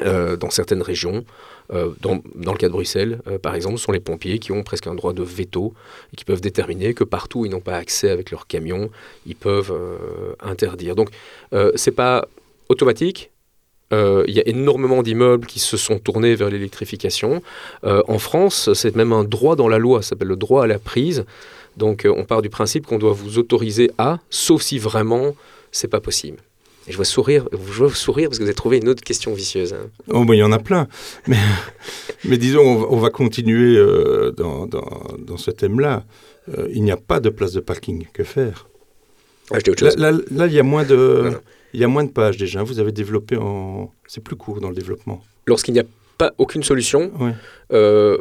Euh, 0.00 0.38
dans 0.38 0.48
certaines 0.48 0.80
régions, 0.80 1.22
euh, 1.70 1.90
dans, 2.00 2.22
le 2.34 2.56
cas 2.56 2.68
de 2.68 2.72
Bruxelles, 2.72 3.20
euh, 3.26 3.38
par 3.38 3.54
exemple, 3.54 3.76
ce 3.76 3.84
sont 3.84 3.92
les 3.92 4.00
pompiers 4.00 4.38
qui 4.38 4.50
ont 4.50 4.62
presque 4.62 4.86
un 4.86 4.94
droit 4.94 5.12
de 5.12 5.22
veto 5.22 5.74
et 6.12 6.16
qui 6.16 6.24
peuvent 6.24 6.40
déterminer 6.40 6.94
que 6.94 7.04
partout 7.04 7.40
où 7.40 7.46
ils 7.46 7.50
n'ont 7.50 7.60
pas 7.60 7.76
accès 7.76 8.08
avec 8.08 8.30
leur 8.30 8.46
camion, 8.46 8.90
ils 9.26 9.36
peuvent 9.36 9.76
interdire. 10.40 10.94
Donc, 10.94 11.10
c'est 11.74 11.92
pas 11.92 12.26
automatique. 12.70 13.31
Il 13.92 14.34
y 14.34 14.40
a 14.40 14.48
énormément 14.48 15.02
d'immeubles 15.02 15.46
qui 15.46 15.58
se 15.58 15.76
sont 15.76 15.98
tournés 15.98 16.34
vers 16.34 16.48
l'électrification. 16.50 17.42
en 17.82 18.18
France, 18.18 18.72
c'est 18.74 18.96
même 18.96 19.12
un 19.12 19.24
droit 19.24 19.54
dans 19.54 19.68
la 19.68 19.78
loi, 19.78 20.02
ça 20.02 20.10
s'appelle 20.10 20.28
le 20.28 20.36
droit 20.36 20.64
à 20.64 20.66
la 20.66 20.78
prise. 20.78 21.24
Donc, 21.76 22.06
on 22.08 22.24
part 22.24 22.42
du 22.42 22.50
principe 22.50 22.86
qu'on 22.86 22.98
doit 22.98 23.12
vous 23.12 23.38
autoriser 23.38 23.90
à, 23.98 24.18
sauf 24.30 24.62
si 24.62 24.78
vraiment 24.78 25.34
c'est 25.72 25.88
pas 25.88 26.00
possible. 26.00 26.38
Et 26.88 26.92
je 26.92 26.96
vois 26.96 27.04
sourire, 27.04 27.48
je 27.52 27.56
vois 27.56 27.94
sourire 27.94 28.28
parce 28.28 28.38
que 28.38 28.42
vous 28.42 28.48
avez 28.48 28.56
trouvé 28.56 28.78
une 28.78 28.88
autre 28.88 29.04
question 29.04 29.32
vicieuse. 29.32 29.72
Hein. 29.72 29.88
Oh, 30.08 30.24
il 30.28 30.36
y 30.36 30.42
en 30.42 30.50
a 30.50 30.58
plein. 30.58 30.88
Mais, 31.28 31.36
mais 32.24 32.38
disons, 32.38 32.86
on, 32.90 32.96
va 32.96 33.10
continuer 33.10 33.76
euh, 33.76 34.32
dans, 34.32 34.66
dans, 34.66 35.36
ce 35.36 35.50
thème-là. 35.50 36.04
Euh, 36.56 36.68
il 36.72 36.82
n'y 36.82 36.90
a 36.90 36.96
pas 36.96 37.20
de 37.20 37.30
place 37.30 37.52
de 37.52 37.60
parking. 37.60 38.06
Que 38.12 38.24
faire? 38.24 38.68
Ah, 39.50 39.58
autre 39.58 39.78
chose. 39.78 39.96
Là, 39.96 40.12
là, 40.30 40.46
il, 40.46 40.52
y 40.52 40.58
a 40.58 40.64
moins 40.64 40.84
de, 40.84 41.32
il 41.74 41.80
y 41.80 41.84
a 41.84 41.88
moins 41.88 42.04
de 42.04 42.10
pages 42.10 42.36
déjà. 42.36 42.62
Vous 42.62 42.78
avez 42.78 42.92
développé 42.92 43.36
en... 43.36 43.92
C'est 44.06 44.22
plus 44.22 44.36
court 44.36 44.60
dans 44.60 44.68
le 44.68 44.74
développement. 44.74 45.22
Lorsqu'il 45.46 45.74
n'y 45.74 45.80
a 45.80 45.84
pas 46.18 46.32
aucune 46.38 46.62
solution. 46.62 47.10
Euh, 47.72 48.18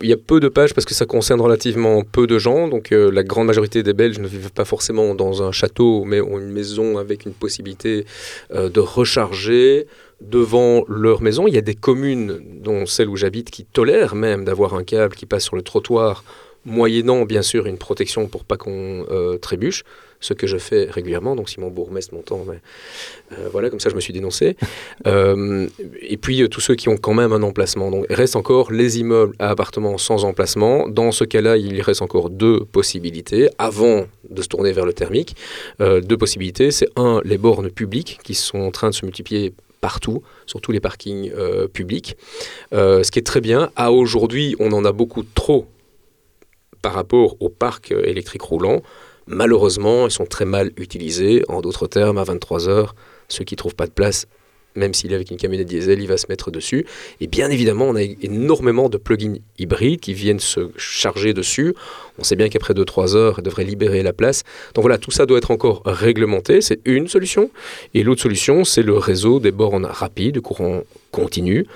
il 0.00 0.08
y 0.08 0.12
a 0.12 0.16
peu 0.16 0.40
de 0.40 0.48
pages 0.48 0.74
parce 0.74 0.84
que 0.84 0.94
ça 0.94 1.06
concerne 1.06 1.40
relativement 1.40 2.02
peu 2.02 2.26
de 2.26 2.38
gens. 2.38 2.68
Donc 2.68 2.90
euh, 2.90 3.10
la 3.12 3.22
grande 3.22 3.46
majorité 3.46 3.82
des 3.82 3.92
Belges 3.92 4.18
ne 4.18 4.26
vivent 4.26 4.52
pas 4.52 4.64
forcément 4.64 5.14
dans 5.14 5.42
un 5.42 5.52
château, 5.52 6.04
mais 6.04 6.20
ont 6.20 6.38
une 6.38 6.50
maison 6.50 6.98
avec 6.98 7.26
une 7.26 7.34
possibilité 7.34 8.06
euh, 8.52 8.68
de 8.68 8.80
recharger 8.80 9.86
devant 10.20 10.84
leur 10.88 11.22
maison. 11.22 11.46
Il 11.46 11.54
y 11.54 11.58
a 11.58 11.62
des 11.62 11.74
communes, 11.74 12.40
dont 12.62 12.86
celle 12.86 13.08
où 13.08 13.16
j'habite, 13.16 13.50
qui 13.50 13.64
tolèrent 13.64 14.14
même 14.14 14.44
d'avoir 14.44 14.74
un 14.74 14.82
câble 14.82 15.14
qui 15.14 15.26
passe 15.26 15.44
sur 15.44 15.54
le 15.54 15.62
trottoir 15.62 16.24
moyennant 16.64 17.24
bien 17.24 17.42
sûr 17.42 17.66
une 17.66 17.78
protection 17.78 18.26
pour 18.28 18.44
pas 18.44 18.56
qu'on 18.56 19.06
euh, 19.10 19.38
trébuche, 19.38 19.84
ce 20.20 20.34
que 20.34 20.46
je 20.46 20.56
fais 20.56 20.88
régulièrement. 20.90 21.36
Donc 21.36 21.48
si 21.48 21.60
mon 21.60 21.68
bourgmestre 21.68 22.14
m'entend, 22.14 22.44
mais, 22.48 22.58
euh, 23.32 23.48
voilà, 23.50 23.70
comme 23.70 23.80
ça 23.80 23.90
je 23.90 23.94
me 23.94 24.00
suis 24.00 24.12
dénoncé. 24.12 24.56
Euh, 25.06 25.68
et 26.02 26.16
puis 26.16 26.46
tous 26.48 26.60
ceux 26.60 26.74
qui 26.74 26.88
ont 26.88 26.96
quand 26.96 27.14
même 27.14 27.32
un 27.32 27.42
emplacement. 27.42 27.90
Donc 27.90 28.06
il 28.10 28.14
reste 28.14 28.36
encore 28.36 28.72
les 28.72 28.98
immeubles 28.98 29.34
à 29.38 29.50
appartements 29.50 29.96
sans 29.96 30.24
emplacement. 30.24 30.88
Dans 30.88 31.12
ce 31.12 31.24
cas-là, 31.24 31.56
il 31.56 31.80
reste 31.80 32.02
encore 32.02 32.30
deux 32.30 32.64
possibilités 32.64 33.48
avant 33.58 34.06
de 34.28 34.42
se 34.42 34.48
tourner 34.48 34.72
vers 34.72 34.84
le 34.84 34.92
thermique. 34.92 35.36
deux 35.80 36.16
possibilités, 36.16 36.70
c'est 36.70 36.88
un, 36.96 37.20
les 37.24 37.38
bornes 37.38 37.70
publiques 37.70 38.18
qui 38.22 38.34
sont 38.34 38.58
en 38.58 38.70
train 38.70 38.90
de 38.90 38.94
se 38.94 39.04
multiplier 39.04 39.54
partout, 39.80 40.22
sur 40.46 40.60
tous 40.60 40.72
les 40.72 40.80
parkings 40.80 41.30
publics. 41.72 42.16
ce 42.72 43.10
qui 43.10 43.18
est 43.18 43.26
très 43.26 43.40
bien. 43.40 43.70
À 43.76 43.92
aujourd'hui, 43.92 44.56
on 44.58 44.72
en 44.72 44.84
a 44.84 44.92
beaucoup 44.92 45.22
trop 45.22 45.66
par 46.82 46.92
rapport 46.92 47.36
au 47.40 47.48
parc 47.48 47.92
électrique 47.92 48.42
roulant, 48.42 48.82
malheureusement, 49.28 50.06
ils 50.06 50.10
sont 50.10 50.26
très 50.26 50.44
mal 50.44 50.72
utilisés. 50.76 51.44
En 51.48 51.60
d'autres 51.60 51.86
termes, 51.86 52.18
à 52.18 52.24
23 52.24 52.68
heures, 52.68 52.94
ceux 53.28 53.44
qui 53.44 53.54
ne 53.54 53.58
trouvent 53.58 53.74
pas 53.74 53.86
de 53.86 53.92
place 53.92 54.26
même 54.78 54.94
s'il 54.94 55.12
est 55.12 55.14
avec 55.14 55.30
une 55.30 55.36
camionnette 55.36 55.66
diesel, 55.66 56.00
il 56.00 56.08
va 56.08 56.16
se 56.16 56.26
mettre 56.28 56.50
dessus. 56.50 56.86
Et 57.20 57.26
bien 57.26 57.50
évidemment, 57.50 57.86
on 57.86 57.96
a 57.96 58.02
énormément 58.02 58.88
de 58.88 58.96
plugins 58.96 59.36
hybrides 59.58 60.00
qui 60.00 60.14
viennent 60.14 60.40
se 60.40 60.70
charger 60.76 61.34
dessus. 61.34 61.74
On 62.18 62.24
sait 62.24 62.36
bien 62.36 62.48
qu'après 62.48 62.74
2-3 62.74 63.16
heures, 63.16 63.34
il 63.38 63.42
devrait 63.42 63.64
libérer 63.64 64.02
la 64.02 64.12
place. 64.12 64.44
Donc 64.74 64.82
voilà, 64.82 64.98
tout 64.98 65.10
ça 65.10 65.26
doit 65.26 65.38
être 65.38 65.50
encore 65.50 65.82
réglementé. 65.84 66.60
C'est 66.60 66.80
une 66.84 67.08
solution. 67.08 67.50
Et 67.94 68.02
l'autre 68.02 68.22
solution, 68.22 68.64
c'est 68.64 68.82
le 68.82 68.96
réseau 68.96 69.40
des 69.40 69.50
bornes 69.50 69.86
rapides, 69.86 70.36
de 70.36 70.40
courant 70.40 70.82
continu, 71.10 71.66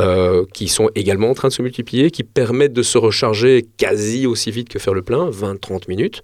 euh, 0.00 0.44
qui 0.52 0.68
sont 0.68 0.90
également 0.94 1.30
en 1.30 1.34
train 1.34 1.48
de 1.48 1.52
se 1.52 1.62
multiplier, 1.62 2.10
qui 2.10 2.22
permettent 2.22 2.72
de 2.72 2.82
se 2.82 2.98
recharger 2.98 3.66
quasi 3.76 4.26
aussi 4.26 4.50
vite 4.50 4.68
que 4.68 4.78
faire 4.78 4.94
le 4.94 5.02
plein, 5.02 5.28
20-30 5.30 5.88
minutes. 5.88 6.22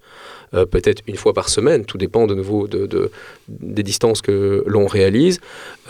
Euh, 0.55 0.67
peut-être 0.67 1.03
une 1.07 1.17
fois 1.17 1.33
par 1.33 1.49
semaine, 1.49 1.85
tout 1.85 1.97
dépend 1.97 2.27
de 2.27 2.35
nouveau 2.35 2.69
de, 2.69 3.11
des 3.49 3.83
distances 3.83 4.21
que 4.21 4.63
l'on 4.67 4.87
réalise. 4.87 5.41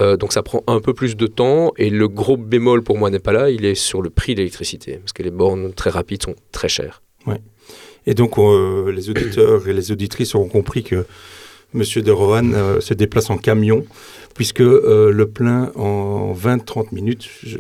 Euh, 0.00 0.16
donc 0.16 0.32
ça 0.32 0.42
prend 0.42 0.62
un 0.68 0.80
peu 0.80 0.94
plus 0.94 1.16
de 1.16 1.26
temps 1.26 1.72
et 1.76 1.90
le 1.90 2.08
gros 2.08 2.36
bémol 2.36 2.82
pour 2.82 2.96
moi 2.96 3.10
n'est 3.10 3.18
pas 3.18 3.32
là, 3.32 3.50
il 3.50 3.64
est 3.64 3.74
sur 3.74 4.02
le 4.02 4.10
prix 4.10 4.34
de 4.34 4.38
l'électricité, 4.38 4.98
parce 4.98 5.12
que 5.12 5.22
les 5.22 5.30
bornes 5.30 5.72
très 5.72 5.90
rapides 5.90 6.22
sont 6.22 6.36
très 6.52 6.68
chères. 6.68 7.02
Ouais. 7.26 7.40
Et 8.06 8.14
donc 8.14 8.38
euh, 8.38 8.92
les 8.92 9.10
auditeurs 9.10 9.66
et 9.66 9.72
les 9.72 9.90
auditrices 9.90 10.34
auront 10.34 10.48
compris 10.48 10.84
que 10.84 11.06
M. 11.74 11.82
De 12.02 12.10
Rohan 12.10 12.80
se 12.80 12.92
déplace 12.94 13.30
en 13.30 13.38
camion, 13.38 13.84
puisque 14.34 14.60
le 14.60 15.24
plein 15.24 15.72
en 15.74 16.34
20-30 16.34 16.94
minutes, 16.94 17.26
je, 17.42 17.56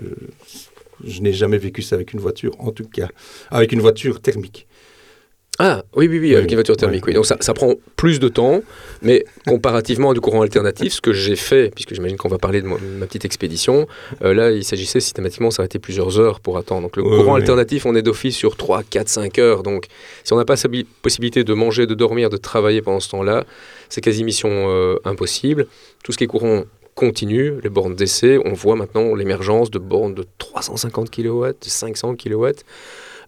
je 1.02 1.20
n'ai 1.22 1.32
jamais 1.32 1.56
vécu 1.56 1.80
ça 1.80 1.96
avec 1.96 2.12
une 2.12 2.20
voiture, 2.20 2.54
en 2.58 2.72
tout 2.72 2.84
cas, 2.84 3.08
avec 3.50 3.72
une 3.72 3.80
voiture 3.80 4.20
thermique. 4.20 4.66
Ah 5.64 5.84
oui, 5.94 6.08
oui, 6.08 6.18
oui, 6.18 6.34
avec 6.34 6.50
une 6.50 6.56
voiture 6.56 6.76
thermique. 6.76 7.06
Oui. 7.06 7.14
Donc 7.14 7.24
ça, 7.24 7.36
ça, 7.38 7.54
prend 7.54 7.74
plus 7.94 8.18
de 8.18 8.26
temps, 8.26 8.62
mais 9.00 9.24
comparativement 9.46 10.10
à 10.10 10.14
du 10.14 10.20
courant 10.20 10.42
alternatif, 10.42 10.94
ce 10.94 11.00
que 11.00 11.12
j'ai 11.12 11.36
fait, 11.36 11.72
puisque 11.72 11.94
j'imagine 11.94 12.16
qu'on 12.16 12.28
va 12.28 12.38
parler 12.38 12.62
de 12.62 12.66
ma, 12.66 13.06
petite 13.06 13.24
expédition, 13.24 13.86
euh, 14.24 14.34
là 14.34 14.50
il 14.50 14.64
s'agissait 14.64 14.98
systématiquement 14.98 15.50
de 15.50 15.52
s'arrêter 15.52 15.78
plusieurs 15.78 16.18
heures 16.18 16.40
pour 16.40 16.58
attendre. 16.58 16.82
Donc 16.82 16.96
le 16.96 17.04
courant 17.04 17.36
alternatif, 17.36 17.86
on 17.86 17.94
est 17.94 18.02
d'office 18.02 18.34
sur 18.34 18.56
3, 18.56 18.82
4, 18.82 19.08
5 19.08 19.38
heures. 19.38 19.62
Donc 19.62 19.86
si 20.24 20.32
on 20.32 20.36
n'a 20.36 20.44
pas 20.44 20.56
la 20.56 20.82
possibilité 21.00 21.44
de 21.44 21.54
manger, 21.54 21.86
de 21.86 21.94
dormir, 21.94 22.28
de 22.28 22.38
travailler 22.38 22.82
pendant 22.82 22.98
ce 22.98 23.10
temps-là, 23.10 23.44
c'est 23.88 24.00
quasi 24.00 24.24
mission 24.24 24.50
euh, 24.50 24.96
impossible. 25.04 25.68
Tout 26.02 26.10
ce 26.10 26.18
qui 26.18 26.24
est 26.24 26.26
courant 26.26 26.64
continu, 26.96 27.54
les 27.62 27.70
bornes 27.70 27.94
d'essai, 27.94 28.36
on 28.44 28.52
voit 28.52 28.74
maintenant 28.74 29.14
l'émergence 29.14 29.70
de 29.70 29.78
bornes 29.78 30.14
de 30.14 30.26
350 30.38 31.08
kW, 31.08 31.46
de 31.46 31.54
500 31.60 32.16
kW. 32.16 32.48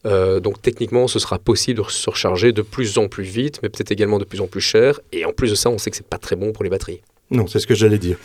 Euh, 0.06 0.40
donc 0.40 0.60
techniquement, 0.60 1.08
ce 1.08 1.18
sera 1.18 1.38
possible 1.38 1.82
de 1.82 1.88
se 1.88 2.10
recharger 2.10 2.52
de 2.52 2.62
plus 2.62 2.98
en 2.98 3.08
plus 3.08 3.24
vite, 3.24 3.60
mais 3.62 3.68
peut-être 3.68 3.90
également 3.90 4.18
de 4.18 4.24
plus 4.24 4.40
en 4.40 4.46
plus 4.46 4.60
cher. 4.60 5.00
Et 5.12 5.24
en 5.24 5.32
plus 5.32 5.50
de 5.50 5.54
ça, 5.54 5.70
on 5.70 5.78
sait 5.78 5.90
que 5.90 5.96
c'est 5.96 6.06
pas 6.06 6.18
très 6.18 6.36
bon 6.36 6.52
pour 6.52 6.64
les 6.64 6.70
batteries. 6.70 7.00
Non, 7.30 7.46
c'est 7.46 7.58
ce 7.58 7.66
que 7.66 7.74
j'allais 7.74 7.98
dire. 7.98 8.18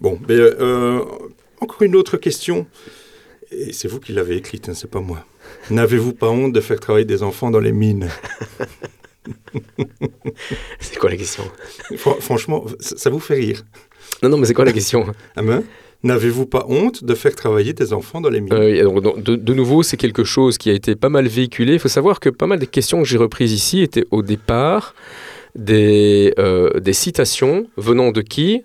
Bon, 0.00 0.18
mais 0.28 0.34
euh, 0.34 1.00
encore 1.60 1.82
une 1.82 1.96
autre 1.96 2.16
question. 2.16 2.66
Et 3.50 3.72
c'est 3.72 3.88
vous 3.88 4.00
qui 4.00 4.12
l'avez 4.12 4.36
écrite, 4.36 4.68
hein, 4.68 4.74
c'est 4.74 4.90
pas 4.90 5.00
moi. 5.00 5.24
N'avez-vous 5.70 6.14
pas 6.14 6.28
honte 6.28 6.52
de 6.52 6.60
faire 6.60 6.80
travailler 6.80 7.04
des 7.04 7.22
enfants 7.22 7.50
dans 7.50 7.60
les 7.60 7.72
mines? 7.72 8.08
C'est 10.80 10.98
quoi 10.98 11.10
la 11.10 11.16
question? 11.16 11.44
Franchement, 11.96 12.64
ça 12.80 13.10
vous 13.10 13.20
fait 13.20 13.34
rire 13.34 13.62
Non, 14.22 14.28
non, 14.30 14.36
mais 14.36 14.46
c'est 14.46 14.54
quoi 14.54 14.64
la 14.64 14.72
question? 14.72 15.06
Ah 15.36 15.42
ben? 15.42 15.62
N'avez-vous 16.04 16.46
pas 16.46 16.66
honte 16.68 17.04
de 17.04 17.14
faire 17.14 17.34
travailler 17.36 17.74
des 17.74 17.92
enfants 17.92 18.20
dans 18.20 18.28
les 18.28 18.40
mines? 18.40 18.52
Euh, 18.52 19.00
de, 19.16 19.54
nouveau, 19.54 19.84
c'est 19.84 19.96
quelque 19.96 20.24
chose 20.24 20.58
qui 20.58 20.68
a 20.68 20.72
été 20.72 20.96
pas 20.96 21.08
mal 21.08 21.28
véhiculé. 21.28 21.74
Il 21.74 21.78
faut 21.78 21.88
savoir 21.88 22.18
que 22.18 22.28
pas 22.28 22.46
mal 22.46 22.58
des 22.58 22.66
questions 22.66 23.02
que 23.02 23.08
j'ai 23.08 23.18
reprises 23.18 23.52
ici 23.52 23.82
étaient 23.82 24.06
au 24.10 24.22
départ 24.22 24.94
des, 25.54 26.34
euh, 26.38 26.70
citations 26.92 27.68
venant 27.76 28.10
de 28.10 28.20
qui? 28.20 28.64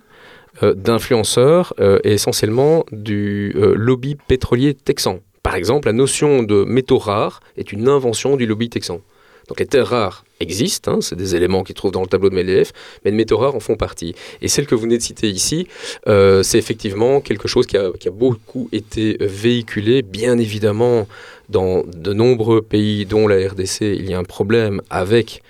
Euh, 0.63 0.73
D'influenceurs 0.73 1.75
et 2.03 2.13
essentiellement 2.13 2.83
du 2.91 3.53
lobby 3.75 4.15
pétrolier 4.27 4.73
texan. 4.73 5.19
Par 5.43 5.53
exemple, 5.53 5.87
la 5.87 5.93
notion 5.93 6.41
de 6.41 6.63
métaux 6.63 6.97
rares 6.97 7.41
est 7.55 7.71
une 7.71 7.87
invention 7.87 8.35
du 8.35 8.47
lobby 8.47 8.69
texan. 8.69 9.01
Donc 9.47 9.59
les 9.59 9.65
terres 9.65 9.87
rares 9.87 10.25
existent, 10.39 10.93
hein, 10.93 10.97
c'est 11.01 11.15
des 11.15 11.35
éléments 11.35 11.63
qui 11.63 11.71
se 11.71 11.75
trouvent 11.75 11.91
dans 11.91 12.01
le 12.01 12.07
tableau 12.07 12.29
de 12.29 12.35
Mendeleev, 12.35 12.71
mais 13.03 13.11
les 13.11 13.17
métaux 13.17 13.37
rares 13.37 13.55
en 13.55 13.59
font 13.59 13.75
partie. 13.75 14.15
Et 14.41 14.47
celle 14.47 14.67
que 14.67 14.75
vous 14.75 14.81
venez 14.81 14.97
de 14.97 15.03
citer 15.03 15.29
ici, 15.29 15.67
euh, 16.07 16.43
c'est 16.43 16.57
effectivement 16.57 17.21
quelque 17.21 17.47
chose 17.47 17.65
qui 17.65 17.77
a, 17.77 17.91
beaucoup 18.11 18.69
été 18.71 19.17
véhiculé, 19.19 20.01
bien 20.01 20.37
évidemment, 20.37 21.07
dans 21.49 21.83
de 21.85 22.13
nombreux 22.13 22.61
pays, 22.61 23.05
dont 23.05 23.27
la 23.27 23.35
RDC, 23.47 23.81
il 23.81 24.09
y 24.09 24.13
a 24.13 24.19
un 24.19 24.23
problème 24.23 24.81
avec, 24.89 25.43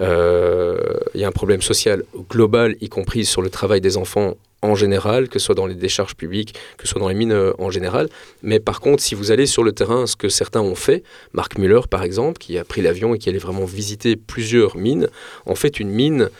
euh, 0.00 0.78
il 1.14 1.20
y 1.20 1.24
a 1.24 1.28
un 1.28 1.32
problème 1.32 1.62
social 1.62 2.04
global, 2.28 2.76
y 2.80 2.88
compris 2.88 3.24
sur 3.24 3.42
le 3.42 3.50
travail 3.50 3.80
des 3.80 3.96
enfants 3.96 4.34
en 4.64 4.74
général, 4.74 5.28
que 5.28 5.38
ce 5.38 5.46
soit 5.46 5.54
dans 5.54 5.66
les 5.66 5.74
décharges 5.74 6.16
publiques, 6.16 6.54
que 6.76 6.86
ce 6.86 6.92
soit 6.92 7.00
dans 7.00 7.08
les 7.08 7.14
mines 7.14 7.32
euh, 7.32 7.52
en 7.58 7.70
général. 7.70 8.08
Mais 8.42 8.60
par 8.60 8.80
contre, 8.80 9.02
si 9.02 9.14
vous 9.14 9.30
allez 9.30 9.46
sur 9.46 9.62
le 9.62 9.72
terrain, 9.72 10.06
ce 10.06 10.16
que 10.16 10.28
certains 10.28 10.62
ont 10.62 10.74
fait, 10.74 11.02
Marc 11.32 11.58
Müller 11.58 11.82
par 11.88 12.02
exemple, 12.02 12.38
qui 12.38 12.58
a 12.58 12.64
pris 12.64 12.82
l'avion 12.82 13.14
et 13.14 13.18
qui 13.18 13.28
allait 13.28 13.38
vraiment 13.38 13.64
visiter 13.64 14.16
plusieurs 14.16 14.76
mines, 14.76 15.08
en 15.46 15.54
fait 15.54 15.78
une 15.80 15.90
mine 15.90 16.30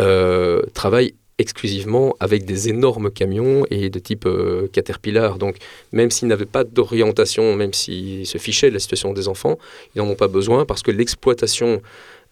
euh, 0.00 0.62
travaille 0.72 1.14
exclusivement 1.38 2.14
avec 2.20 2.44
des 2.44 2.68
énormes 2.68 3.10
camions 3.10 3.66
et 3.70 3.90
de 3.90 3.98
type 3.98 4.24
euh, 4.26 4.68
Caterpillar. 4.72 5.38
Donc 5.38 5.56
même 5.92 6.10
s'ils 6.10 6.28
n'avaient 6.28 6.46
pas 6.46 6.64
d'orientation, 6.64 7.54
même 7.56 7.72
s'ils 7.72 8.26
se 8.26 8.38
fichaient 8.38 8.68
de 8.68 8.74
la 8.74 8.80
situation 8.80 9.12
des 9.12 9.28
enfants, 9.28 9.58
ils 9.94 9.98
n'en 9.98 10.08
ont 10.08 10.14
pas 10.14 10.28
besoin 10.28 10.64
parce 10.64 10.82
que 10.82 10.90
l'exploitation 10.90 11.82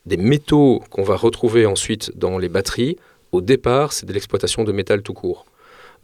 des 0.07 0.17
métaux 0.17 0.83
qu'on 0.91 1.03
va 1.03 1.17
retrouver 1.17 1.67
ensuite 1.67 2.17
dans 2.17 2.39
les 2.39 2.49
batteries 2.49 2.97
au 3.33 3.41
départ, 3.41 3.93
c'est 3.93 4.07
de 4.07 4.13
l'exploitation 4.13 4.65
de 4.65 4.73
métal 4.73 5.03
tout 5.03 5.15
court. 5.15 5.47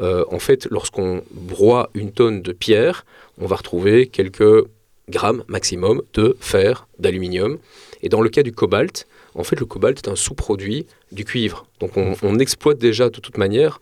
Euh, 0.00 0.25
en 0.30 0.38
fait, 0.38 0.66
lorsqu'on 0.70 1.23
broie 1.30 1.90
une 1.94 2.12
tonne 2.12 2.42
de 2.42 2.52
pierre, 2.52 3.04
on 3.38 3.47
va 3.47 3.56
retrouver 3.56 4.06
quelques 4.06 4.66
grammes 5.08 5.44
maximum 5.49 6.02
de 6.14 6.37
fer, 6.40 6.87
d'aluminium. 6.99 7.58
Et 8.02 8.08
dans 8.08 8.20
le 8.20 8.28
cas 8.28 8.42
du 8.42 8.52
cobalt, 8.52 9.06
en 9.35 9.44
fait, 9.44 9.58
le 9.58 9.66
cobalt 9.66 9.99
est 9.99 10.08
un 10.08 10.16
sous-produit 10.16 10.87
du 11.12 11.25
cuivre. 11.25 11.66
Donc 11.80 11.97
on, 11.97 12.14
on, 12.23 12.38
exploite 12.38 12.78
déjà 12.78 13.11
de 13.11 13.20
toute 13.20 13.38
manière, 13.38 13.80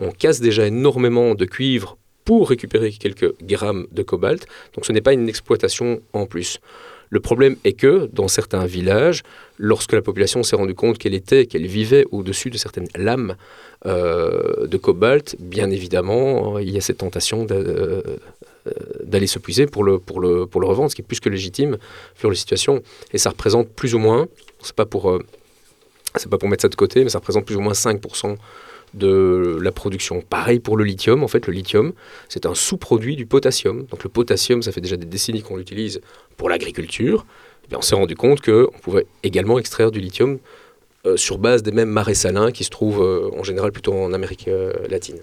on 0.00 0.10
casse 0.10 0.40
déjà 0.40 0.66
énormément 0.66 1.34
de 1.34 1.44
cuivre 1.44 1.98
pour 2.24 2.48
récupérer 2.48 2.90
quelques 2.92 3.34
grammes 3.42 3.86
de 3.92 4.02
cobalt. 4.02 4.46
Donc 4.74 4.86
ce 4.86 4.92
n'est 4.92 5.00
pas 5.00 5.12
une 5.12 5.28
exploitation 5.28 6.00
en 6.12 6.26
plus. 6.26 6.60
Le 7.10 7.20
problème 7.20 7.56
est 7.64 7.72
que 7.72 8.08
dans 8.12 8.28
certains 8.28 8.66
villages, 8.66 9.22
lorsque 9.58 9.92
la 9.92 10.02
population 10.02 10.42
s'est 10.42 10.56
rendue 10.56 10.74
compte 10.74 10.98
qu'elle 10.98 11.14
était, 11.14 11.46
qu'elle 11.46 11.66
vivait 11.66 12.04
au-dessus 12.10 12.50
de 12.50 12.58
certaines 12.58 12.88
lames 12.96 13.36
euh, 13.86 14.66
de 14.66 14.76
cobalt, 14.76 15.36
bien 15.38 15.70
évidemment, 15.70 16.58
il 16.58 16.70
y 16.70 16.76
a 16.76 16.80
cette 16.80 16.98
tentation 16.98 17.46
euh, 17.50 18.02
d'aller 19.04 19.26
se 19.26 19.38
puiser 19.38 19.66
pour 19.66 19.84
le, 19.84 20.00
revendre, 20.54 20.90
ce 20.90 20.96
qui 20.96 21.02
est 21.02 21.04
plus 21.04 21.20
que 21.20 21.28
légitime 21.28 21.78
sur 22.18 22.30
les 22.30 22.36
situations. 22.36 22.82
Et 23.12 23.18
ça 23.18 23.30
représente 23.30 23.68
plus 23.68 23.94
ou 23.94 23.98
moins, 23.98 24.26
c'est 24.62 24.74
pas. 24.74 24.84
Euh, 24.84 25.18
pas 26.30 26.38
pour 26.38 26.48
mettre 26.48 26.62
ça 26.62 26.68
de 26.68 26.74
côté, 26.74 27.04
mais 27.04 27.10
ça 27.10 27.18
représente 27.18 27.44
plus 27.44 27.54
ou 27.54 27.60
moins 27.60 27.74
5% 27.74 28.36
de 28.94 29.58
la 29.60 29.72
production. 29.72 30.22
Pareil 30.22 30.60
pour 30.60 30.76
le 30.76 30.84
lithium. 30.84 31.22
En 31.22 31.28
fait, 31.28 31.46
le 31.46 31.52
lithium, 31.52 31.92
c'est 32.28 32.46
un 32.46 32.54
sous-produit 32.54 33.16
du 33.16 33.26
potassium. 33.26 33.84
Donc 33.86 34.04
le 34.04 34.10
potassium, 34.10 34.62
ça 34.62 34.72
fait 34.72 34.80
déjà 34.80 34.96
des 34.96 35.06
décennies 35.06 35.42
qu'on 35.42 35.56
l'utilise 35.56 36.00
pour 36.36 36.48
l'agriculture. 36.48 37.26
Eh 37.70 37.76
on 37.76 37.82
s'est 37.82 37.94
rendu 37.94 38.16
compte 38.16 38.40
qu'on 38.40 38.78
pouvait 38.80 39.06
également 39.22 39.58
extraire 39.58 39.90
du 39.90 40.00
lithium 40.00 40.38
euh, 41.06 41.16
sur 41.16 41.38
base 41.38 41.62
des 41.62 41.70
mêmes 41.70 41.90
marais 41.90 42.14
salins 42.14 42.50
qui 42.50 42.64
se 42.64 42.70
trouvent 42.70 43.02
euh, 43.02 43.30
en 43.38 43.44
général 43.44 43.72
plutôt 43.72 43.94
en 43.94 44.12
Amérique 44.12 44.48
euh, 44.48 44.72
latine. 44.88 45.18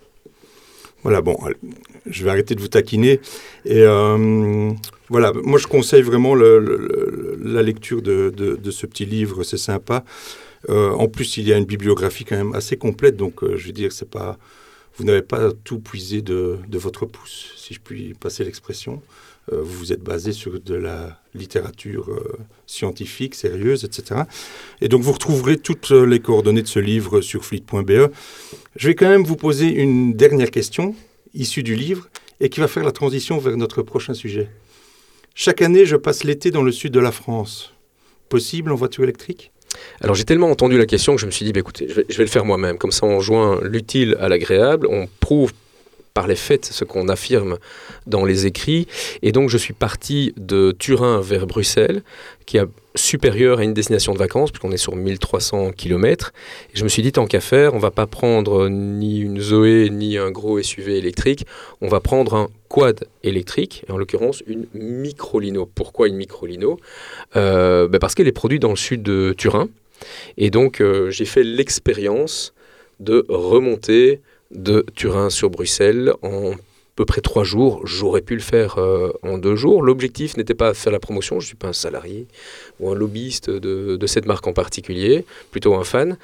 Voilà, 1.04 1.22
bon, 1.22 1.38
je 2.08 2.24
vais 2.24 2.32
arrêter 2.32 2.56
de 2.56 2.62
vous 2.62 2.68
taquiner. 2.68 3.20
Et 3.64 3.84
voilà, 5.08 5.32
moi 5.44 5.60
je 5.60 5.68
conseille 5.68 6.02
vraiment 6.02 6.34
la 6.34 7.62
lecture 7.62 8.02
de, 8.02 8.72
ce 8.72 8.88
petit 8.88 9.06
livre, 9.06 9.44
c'est 9.44 9.58
sympa. 9.58 10.04
Euh, 10.70 10.92
en 10.92 11.08
plus, 11.08 11.38
il 11.38 11.48
y 11.48 11.54
a 11.54 11.58
une 11.58 11.66
bibliographie 11.66 12.26
quand 12.26 12.36
même 12.36 12.54
assez 12.54 12.78
complète, 12.78 13.18
donc 13.18 13.44
euh, 13.44 13.56
je 13.58 13.68
veux 13.68 13.74
dire, 13.74 13.92
c'est 13.92 14.10
pas, 14.10 14.38
vous 14.98 15.04
n'avez 15.04 15.22
pas 15.22 15.52
tout 15.64 15.80
puisé 15.80 16.22
de, 16.22 16.60
votre 16.72 17.06
pouce, 17.06 17.54
si 17.56 17.74
je 17.74 17.80
puis 17.80 18.14
passer 18.14 18.44
l'expression. 18.44 19.02
Euh, 19.54 19.62
vous 19.62 19.78
vous 19.78 19.94
êtes 19.94 20.02
basé 20.02 20.32
sur 20.32 20.60
de 20.60 20.76
la 20.76 21.22
littérature 21.36 22.10
scientifique, 22.66 23.36
sérieuse, 23.36 23.84
etc. 23.84 24.22
Et 24.82 24.88
donc, 24.88 25.04
vous 25.04 25.12
retrouverez 25.12 25.58
toutes 25.58 25.92
les 25.92 26.20
coordonnées 26.20 26.64
de 26.64 26.68
ce 26.68 26.80
livre 26.80 27.22
sur 27.22 27.46
fleet.be. 27.46 28.12
Je 28.76 28.88
vais 28.88 28.96
quand 28.96 29.10
même 29.10 29.24
vous 29.24 29.36
poser 29.36 29.68
une 29.68 30.14
dernière 30.14 30.50
question, 30.50 30.96
issue 31.36 31.62
du 31.62 31.76
livre, 31.76 32.10
et 32.40 32.50
qui 32.50 32.60
va 32.60 32.68
faire 32.68 32.84
la 32.84 32.92
transition 32.92 33.38
vers 33.38 33.56
notre 33.56 33.84
prochain 33.84 34.14
sujet. 34.14 34.50
Chaque 35.36 35.62
année, 35.62 35.86
je 35.86 35.96
passe 35.96 36.24
l'été 36.24 36.50
dans 36.50 36.64
le 36.64 36.72
sud 36.72 36.92
de 36.94 37.00
la 37.00 37.12
France. 37.12 37.74
Possible 38.30 38.72
en 38.72 38.76
voiture 38.76 39.04
électrique? 39.04 39.52
Alors 40.02 40.16
j'ai 40.16 40.26
tellement 40.26 40.50
entendu 40.50 40.78
la 40.78 40.86
question 40.86 41.16
que 41.16 41.22
je 41.22 41.26
me 41.26 41.32
suis 41.32 41.46
dit, 41.46 41.54
bah, 41.54 41.60
écoutez, 41.60 41.88
je 41.88 42.18
vais, 42.18 42.24
le 42.24 42.30
faire 42.30 42.46
moi-même. 42.46 42.78
Comme 42.78 42.92
ça, 42.92 43.06
on 43.06 43.20
joint 43.20 43.60
l'utile 43.64 44.18
à 44.20 44.30
l'agréable, 44.30 44.88
on 44.90 45.08
prouve 45.20 45.54
par 46.16 46.28
les 46.28 46.36
faits 46.36 46.66
ce 46.66 46.86
qu'on 46.86 47.10
affirme 47.10 47.58
dans 48.08 48.24
les 48.24 48.48
écrits. 48.48 48.88
Et 49.22 49.32
donc 49.34 49.50
je 49.50 49.58
suis 49.58 49.74
parti 49.74 50.34
de 50.38 50.74
Turin 50.80 51.20
vers 51.20 51.46
Bruxelles, 51.46 52.02
qui 52.46 52.58
est 52.58 52.64
supérieure 52.96 53.60
à 53.60 53.66
une 53.66 53.74
destination 53.74 54.14
de 54.14 54.18
vacances, 54.18 54.50
puisqu'on 54.50 54.72
est 54.72 54.78
sur 54.78 54.96
1300 54.96 55.74
km. 55.74 56.32
Et 56.74 56.78
je 56.78 56.86
me 56.86 56.90
suis 56.90 57.02
dit, 57.02 57.12
tant 57.12 57.28
qu'à 57.28 57.42
faire, 57.42 57.74
on 57.74 57.80
va 57.80 57.92
pas 57.92 58.08
prendre 58.08 58.70
ni 58.70 59.20
une 59.20 59.42
Zoé, 59.42 59.90
ni 59.92 60.18
un 60.18 60.32
gros 60.32 60.62
SUV 60.62 60.98
électrique, 60.98 61.46
on 61.82 61.90
va 61.90 62.00
prendre 62.00 62.34
un 62.34 62.48
quad 62.70 63.06
électrique, 63.24 63.84
en 63.90 63.98
l'occurrence 63.98 64.42
une 64.48 64.68
microlino. 64.74 65.66
Pourquoi 65.66 66.08
une 66.08 66.16
microlino? 66.16 66.80
Euh, 67.36 67.90
ben 67.90 68.00
Parce 68.00 68.16
qu'elle 68.16 68.30
est 68.30 68.32
produite 68.32 68.62
dans 68.62 68.70
le 68.70 68.78
sud 68.78 69.04
de 69.04 69.36
Turin. 69.38 69.68
Et 70.38 70.50
donc 70.50 70.80
euh, 70.80 71.12
j'ai 71.12 71.26
fait 71.26 71.44
l'expérience 71.44 72.54
de 73.02 73.26
remonter 73.28 74.22
de 74.52 74.86
Turin 74.96 75.30
sur 75.30 75.50
Bruxelles 75.50 76.14
en 76.22 76.54
peu 76.96 77.06
près 77.06 77.22
trois 77.22 77.44
jours. 77.44 77.86
J'aurais 77.86 78.22
pu 78.22 78.36
le 78.36 78.42
faire 78.42 78.78
euh, 78.78 79.12
en 79.22 79.38
deux 79.38 79.56
jours. 79.56 79.84
L'objectif 79.84 80.38
n'était 80.38 80.54
pas 80.54 80.72
de 80.72 80.78
faire 80.78 80.92
la 80.92 81.00
promotion, 81.00 81.40
je 81.40 81.46
ne 81.46 81.48
suis 81.48 81.56
pas 81.56 81.68
un 81.68 81.74
salarié 81.74 82.26
ou 82.80 82.90
un 82.90 82.96
lobbyiste 82.96 83.50
de, 83.50 84.08
cette 84.08 84.26
marque 84.26 84.48
en 84.48 84.54
particulier, 84.54 85.26
plutôt 85.52 85.76
un 85.76 85.84
fan. 85.84 86.18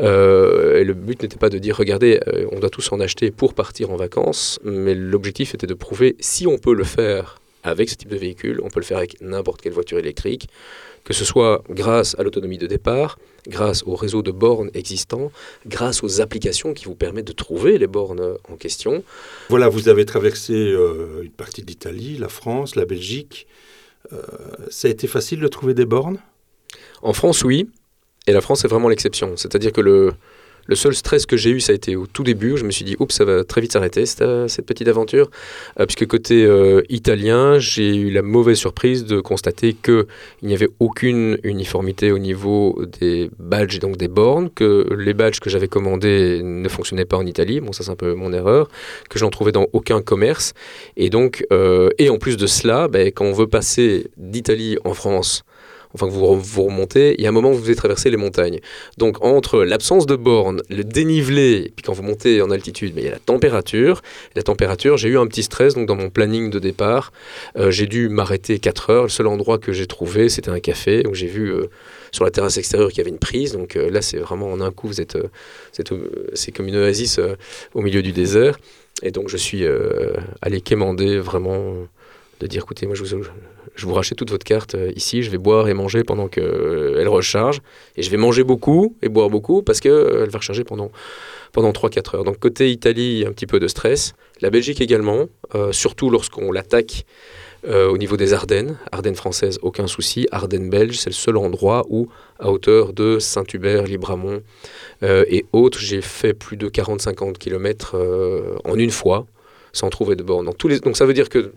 Euh, 0.00 0.80
et 0.80 0.84
le 0.84 0.94
but 0.94 1.22
n'était 1.22 1.38
pas 1.38 1.50
de 1.50 1.58
dire, 1.58 1.76
regardez, 1.76 2.20
euh, 2.28 2.46
on 2.52 2.60
doit 2.60 2.70
tous 2.70 2.92
en 2.92 3.00
acheter 3.00 3.30
pour 3.30 3.54
partir 3.54 3.90
en 3.90 3.96
vacances, 3.96 4.58
mais 4.64 4.94
l'objectif 4.94 5.54
était 5.54 5.66
de 5.66 5.74
prouver 5.74 6.16
si 6.20 6.46
on 6.46 6.58
peut 6.58 6.74
le 6.74 6.84
faire 6.84 7.40
avec 7.64 7.88
ce 7.88 7.96
type 7.96 8.08
de 8.08 8.16
véhicule, 8.16 8.60
on 8.62 8.68
peut 8.68 8.80
le 8.80 8.84
faire 8.84 8.98
avec 8.98 9.20
n'importe 9.20 9.60
quelle 9.60 9.72
voiture 9.72 9.98
électrique, 9.98 10.48
que 11.04 11.12
ce 11.12 11.24
soit 11.24 11.62
grâce 11.70 12.14
à 12.18 12.22
l'autonomie 12.22 12.58
de 12.58 12.66
départ, 12.66 13.18
grâce 13.46 13.82
au 13.84 13.94
réseau 13.94 14.22
de 14.22 14.30
bornes 14.30 14.70
existants, 14.74 15.32
grâce 15.66 16.02
aux 16.02 16.20
applications 16.20 16.74
qui 16.74 16.84
vous 16.84 16.94
permettent 16.94 17.28
de 17.28 17.32
trouver 17.32 17.78
les 17.78 17.86
bornes 17.86 18.36
en 18.48 18.56
question. 18.56 19.02
Voilà, 19.48 19.68
vous 19.68 19.88
avez 19.88 20.04
traversé 20.04 20.52
euh, 20.52 21.22
une 21.22 21.30
partie 21.30 21.62
de 21.62 21.66
l'Italie, 21.66 22.18
la 22.18 22.28
France, 22.28 22.76
la 22.76 22.84
Belgique. 22.84 23.46
Euh, 24.12 24.22
ça 24.70 24.88
a 24.88 24.90
été 24.90 25.06
facile 25.06 25.40
de 25.40 25.48
trouver 25.48 25.74
des 25.74 25.86
bornes? 25.86 26.18
En 27.02 27.12
France, 27.12 27.42
oui. 27.42 27.68
Et 28.26 28.32
la 28.32 28.40
France 28.40 28.64
est 28.64 28.68
vraiment 28.68 28.88
l'exception. 28.88 29.36
C'est-à-dire 29.36 29.72
que 29.72 29.80
le, 29.80 30.12
le 30.68 30.76
seul 30.76 30.94
stress 30.94 31.24
que 31.26 31.36
j'ai 31.36 31.50
eu, 31.50 31.60
ça 31.60 31.72
a 31.72 31.74
été 31.74 31.96
au 31.96 32.06
tout 32.06 32.22
début. 32.22 32.56
Je 32.56 32.64
me 32.64 32.70
suis 32.70 32.84
dit, 32.84 32.94
oups, 32.98 33.14
ça 33.14 33.24
va 33.24 33.42
très 33.42 33.62
vite 33.62 33.72
s'arrêter, 33.72 34.04
cette, 34.04 34.20
euh, 34.20 34.48
cette, 34.48 34.66
petite 34.66 34.86
aventure. 34.86 35.30
Euh, 35.80 35.86
puisque 35.86 36.06
côté 36.06 36.44
euh, 36.44 36.82
italien, 36.90 37.58
j'ai 37.58 37.96
eu 37.96 38.10
la 38.10 38.20
mauvaise 38.20 38.58
surprise 38.58 39.04
de 39.06 39.20
constater 39.20 39.72
qu'il 39.72 40.04
n'y 40.42 40.52
avait 40.52 40.68
aucune 40.78 41.38
uniformité 41.42 42.12
au 42.12 42.18
niveau 42.18 42.80
des 43.00 43.30
badges 43.38 43.76
et 43.76 43.78
donc 43.78 43.96
des 43.96 44.08
bornes, 44.08 44.50
que 44.50 44.86
les 44.94 45.14
badges 45.14 45.40
que 45.40 45.48
j'avais 45.48 45.68
commandés 45.68 46.42
ne 46.44 46.68
fonctionnaient 46.68 47.06
pas 47.06 47.16
en 47.16 47.24
Italie. 47.24 47.60
Bon, 47.60 47.72
ça, 47.72 47.82
c'est 47.82 47.90
un 47.90 47.96
peu 47.96 48.12
mon 48.12 48.32
erreur. 48.34 48.68
Que 49.08 49.18
je 49.18 49.24
n'en 49.24 49.30
trouvais 49.30 49.52
dans 49.52 49.68
aucun 49.72 50.02
commerce. 50.02 50.52
Et 50.96 51.08
donc, 51.08 51.46
et 51.98 52.10
en 52.10 52.18
plus 52.18 52.36
de 52.36 52.46
cela, 52.46 52.88
ben, 52.88 53.08
quand 53.08 53.24
on 53.24 53.32
veut 53.32 53.46
passer 53.46 54.08
d'Italie 54.18 54.76
en 54.84 54.92
France, 54.92 55.44
enfin 55.94 56.06
que 56.06 56.12
vous, 56.12 56.40
vous 56.40 56.62
remontez, 56.64 57.14
il 57.18 57.22
y 57.22 57.26
a 57.26 57.28
un 57.28 57.32
moment 57.32 57.50
où 57.50 57.54
vous 57.54 57.62
devez 57.62 57.74
traverser 57.74 58.10
les 58.10 58.16
montagnes. 58.16 58.60
Donc 58.96 59.24
entre 59.24 59.64
l'absence 59.64 60.06
de 60.06 60.16
bornes, 60.16 60.62
le 60.68 60.84
dénivelé, 60.84 61.72
puis 61.74 61.82
quand 61.82 61.92
vous 61.92 62.02
montez 62.02 62.42
en 62.42 62.50
altitude, 62.50 62.92
mais 62.94 63.02
il 63.02 63.04
y 63.06 63.08
a 63.08 63.12
la 63.12 63.18
température. 63.18 64.02
La 64.34 64.42
température, 64.42 64.96
j'ai 64.96 65.08
eu 65.08 65.18
un 65.18 65.26
petit 65.26 65.42
stress 65.42 65.74
donc 65.74 65.86
dans 65.86 65.96
mon 65.96 66.10
planning 66.10 66.50
de 66.50 66.58
départ. 66.58 67.12
Euh, 67.56 67.70
j'ai 67.70 67.86
dû 67.86 68.08
m'arrêter 68.08 68.58
4 68.58 68.90
heures. 68.90 69.02
Le 69.04 69.08
seul 69.08 69.26
endroit 69.26 69.58
que 69.58 69.72
j'ai 69.72 69.86
trouvé, 69.86 70.28
c'était 70.28 70.50
un 70.50 70.60
café 70.60 71.06
où 71.06 71.14
j'ai 71.14 71.26
vu 71.26 71.52
euh, 71.52 71.68
sur 72.12 72.24
la 72.24 72.30
terrasse 72.30 72.56
extérieure 72.58 72.88
qu'il 72.88 72.98
y 72.98 73.00
avait 73.02 73.10
une 73.10 73.18
prise. 73.18 73.52
Donc 73.52 73.76
euh, 73.76 73.90
là, 73.90 74.02
c'est 74.02 74.18
vraiment 74.18 74.52
en 74.52 74.60
un 74.60 74.70
coup, 74.70 74.88
vous 74.88 75.00
êtes, 75.00 75.18
c'est 75.72 76.52
comme 76.52 76.68
une 76.68 76.76
oasis 76.76 77.20
au 77.74 77.80
milieu 77.80 78.02
du 78.02 78.12
désert. 78.12 78.58
Et 79.02 79.10
donc 79.10 79.28
je 79.28 79.36
suis 79.36 79.64
allé 80.42 80.60
quémander 80.60 81.18
vraiment 81.18 81.74
de 82.40 82.46
dire 82.46 82.62
écoutez, 82.62 82.86
moi 82.86 82.96
je 82.96 83.04
vous, 83.04 83.24
je 83.78 83.86
vous 83.86 83.94
rachète 83.94 84.18
toute 84.18 84.30
votre 84.30 84.44
carte 84.44 84.74
euh, 84.74 84.92
ici, 84.96 85.22
je 85.22 85.30
vais 85.30 85.38
boire 85.38 85.68
et 85.68 85.74
manger 85.74 86.02
pendant 86.02 86.26
qu'elle 86.28 86.44
euh, 86.44 87.08
recharge, 87.08 87.60
et 87.96 88.02
je 88.02 88.10
vais 88.10 88.16
manger 88.16 88.42
beaucoup 88.42 88.96
et 89.02 89.08
boire 89.08 89.30
beaucoup 89.30 89.62
parce 89.62 89.80
qu'elle 89.80 89.92
euh, 89.92 90.26
va 90.28 90.38
recharger 90.38 90.64
pendant, 90.64 90.90
pendant 91.52 91.70
3-4 91.70 92.16
heures. 92.16 92.24
Donc 92.24 92.40
côté 92.40 92.70
Italie, 92.70 93.24
un 93.26 93.30
petit 93.30 93.46
peu 93.46 93.60
de 93.60 93.68
stress, 93.68 94.14
la 94.40 94.50
Belgique 94.50 94.80
également, 94.80 95.26
surtout 95.72 96.10
lorsqu'on 96.10 96.52
l'attaque 96.52 97.04
au 97.66 97.98
niveau 97.98 98.16
des 98.16 98.34
Ardennes, 98.34 98.78
Ardennes 98.92 99.16
françaises, 99.16 99.58
aucun 99.62 99.88
souci, 99.88 100.28
Ardennes 100.30 100.70
belges, 100.70 100.98
c'est 100.98 101.10
le 101.10 101.14
seul 101.14 101.36
endroit 101.36 101.84
où, 101.88 102.08
à 102.38 102.52
hauteur 102.52 102.92
de 102.92 103.18
Saint-Hubert, 103.18 103.82
Libramont 103.82 104.42
et 105.02 105.44
autres, 105.52 105.80
j'ai 105.80 106.02
fait 106.02 106.34
plus 106.34 106.56
de 106.56 106.68
40-50 106.68 107.32
km 107.32 107.96
en 108.64 108.76
une 108.76 108.90
fois, 108.90 109.26
sans 109.72 109.90
trouver 109.90 110.14
de 110.14 110.22
borne. 110.22 110.46
Donc 110.46 110.96
ça 110.96 111.04
veut 111.04 111.14
dire 111.14 111.28
que 111.28 111.52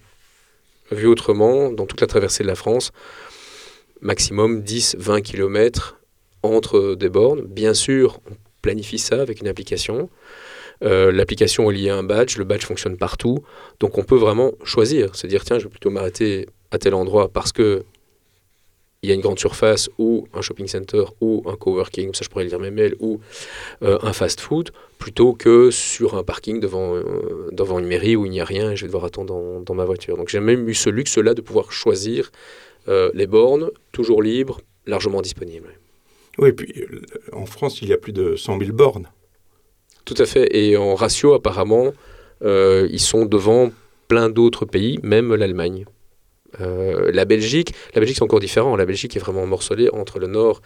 Vu 0.92 1.08
autrement, 1.08 1.72
dans 1.72 1.86
toute 1.86 2.02
la 2.02 2.08
traversée 2.08 2.44
de 2.44 2.48
la 2.48 2.56
France, 2.56 2.92
maximum 4.02 4.62
10-20 4.62 5.22
km 5.22 6.00
entre 6.44 6.96
des 6.96 7.10
bornes. 7.10 7.42
Bien 7.42 7.74
sûr, 7.74 8.20
on 8.30 8.36
planifie 8.62 9.00
ça 9.00 9.22
avec 9.22 9.42
une 9.42 9.48
application. 9.48 10.10
Euh, 10.84 11.12
l'application 11.12 11.70
est 11.70 11.76
liée 11.76 11.90
à 11.90 11.98
un 11.98 12.04
badge, 12.04 12.38
le 12.38 12.44
badge 12.44 12.66
fonctionne 12.66 12.98
partout, 12.98 13.44
donc 13.80 14.00
on 14.00 14.04
peut 14.04 14.16
vraiment 14.16 14.54
choisir, 14.64 15.16
se 15.16 15.28
dire 15.28 15.44
tiens, 15.44 15.60
je 15.60 15.66
vais 15.66 15.70
plutôt 15.70 15.92
m'arrêter 15.92 16.48
à 16.72 16.80
tel 16.80 16.96
endroit 16.96 17.30
parce 17.30 17.52
que 17.52 17.84
il 19.04 19.10
y 19.10 19.12
a 19.12 19.16
une 19.16 19.22
grande 19.22 19.40
surface 19.40 19.90
ou 19.98 20.28
un 20.34 20.42
shopping 20.42 20.68
center 20.68 21.06
ou 21.22 21.44
un 21.48 21.56
coworking, 21.56 22.14
ça 22.14 22.24
je 22.24 22.30
pourrais 22.30 22.46
lire 22.46 22.60
mes 22.60 22.70
mails, 22.70 22.96
ou 23.00 23.20
euh, 23.82 23.98
un 24.04 24.14
fast-food, 24.14 24.70
plutôt 25.00 25.34
que 25.34 25.72
sur 25.72 26.16
un 26.16 26.24
parking 26.24 26.60
devant, 26.60 26.96
euh, 26.96 27.50
devant 27.52 27.80
une 27.80 27.88
mairie 27.88 28.16
où 28.16 28.26
il 28.26 28.32
n'y 28.32 28.42
a 28.42 28.46
rien 28.46 28.72
et 28.72 28.76
je 28.76 28.82
vais 28.82 28.88
devoir 28.88 29.06
attendre 29.06 29.64
dans, 29.66 29.74
ma 29.74 29.86
voiture. 29.86 30.18
Donc 30.18 30.30
j'ai 30.30 30.40
même 30.40 30.70
eu 30.70 30.76
ce 30.76 30.90
luxe-là 30.90 31.34
de 31.34 31.42
pouvoir 31.42 31.72
choisir 31.72 32.32
euh, 32.88 33.10
les 33.16 33.26
bornes, 33.26 33.72
toujours 33.92 34.22
libres, 34.22 34.62
largement 34.86 35.22
disponibles. 35.22 35.70
Oui, 36.38 36.50
et 36.50 36.54
puis 36.54 36.86
en 37.34 37.48
France, 37.48 37.82
il 37.82 37.90
y 37.90 37.94
a 37.94 37.98
plus 37.98 38.14
de 38.14 38.36
100 38.36 38.60
000 38.60 38.72
bornes. 38.72 39.08
Tout 40.06 40.16
à 40.18 40.26
fait, 40.26 40.56
et 40.56 40.78
en 40.78 40.94
ratio 40.94 41.34
apparemment, 41.34 41.92
ils 42.44 43.00
sont 43.00 43.26
devant 43.26 43.72
plein 44.08 44.30
d'autres 44.30 44.66
pays, 44.66 45.00
même 45.04 45.34
l'Allemagne. 45.34 45.86
Euh, 46.60 47.12
la 47.14 47.26
Belgique, 47.26 47.74
la 47.96 48.02
Belgique 48.02 48.18
c'est 48.18 48.24
encore 48.24 48.40
différent. 48.40 48.76
La 48.76 48.86
Belgique 48.86 49.16
est 49.16 49.20
vraiment 49.20 49.46
morcelée 49.46 49.90
entre 49.94 50.20
le 50.20 50.28
nord 50.28 50.62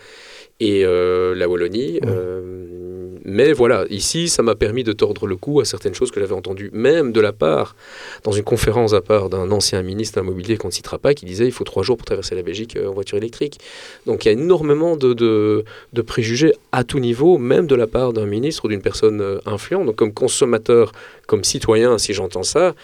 et 0.60 0.86
euh, 0.86 1.36
la 1.36 1.48
Wallonie. 1.48 2.00
Euh, 2.06 3.18
mais 3.24 3.54
voilà, 3.54 3.86
ici, 3.90 4.30
ça 4.30 4.44
m'a 4.44 4.56
permis 4.56 4.84
de 4.84 4.94
tordre 4.94 5.28
le 5.28 5.36
cou 5.36 5.60
à 5.60 5.66
certaines 5.66 5.94
choses 5.94 6.12
que 6.12 6.20
j'avais 6.20 6.34
entendues, 6.34 6.70
même 6.74 7.12
de 7.12 7.20
la 7.20 7.34
part, 7.34 7.76
dans 8.24 8.32
une 8.32 8.44
conférence 8.44 8.94
à 8.94 9.02
part 9.02 9.30
d'un 9.30 9.52
ancien 9.52 9.82
ministre 9.82 10.20
immobilier 10.20 10.58
qu'on 10.58 10.68
ne 10.68 10.74
citera 10.74 11.00
pas, 11.00 11.14
qui 11.14 11.26
disait 11.26 11.46
il 11.46 11.52
faut 11.52 11.64
trois 11.64 11.84
jours 11.84 11.98
pour 11.98 12.06
traverser 12.06 12.36
la 12.36 12.44
Belgique 12.44 12.78
en 12.84 12.94
voiture 12.94 13.18
électrique. 13.18 13.60
Donc 14.06 14.26
il 14.26 14.28
y 14.28 14.30
a 14.30 14.34
énormément 14.34 14.96
de, 14.96 15.14
de, 15.14 16.02
préjugés 16.02 16.54
à 16.72 16.84
tout 16.84 17.00
niveau, 17.00 17.38
même 17.38 17.68
de 17.68 17.76
la 17.76 17.88
part 17.88 18.14
d'un 18.14 18.26
ministre 18.26 18.66
ou 18.66 18.68
d'une 18.68 18.82
personne 18.82 19.40
influente. 19.46 19.88
Donc 19.88 19.96
comme 19.96 20.14
consommateur, 20.14 20.92
comme 21.28 21.44
citoyen, 21.44 21.98
si 21.98 22.14
j'entends 22.14 22.44
ça, 22.44 22.76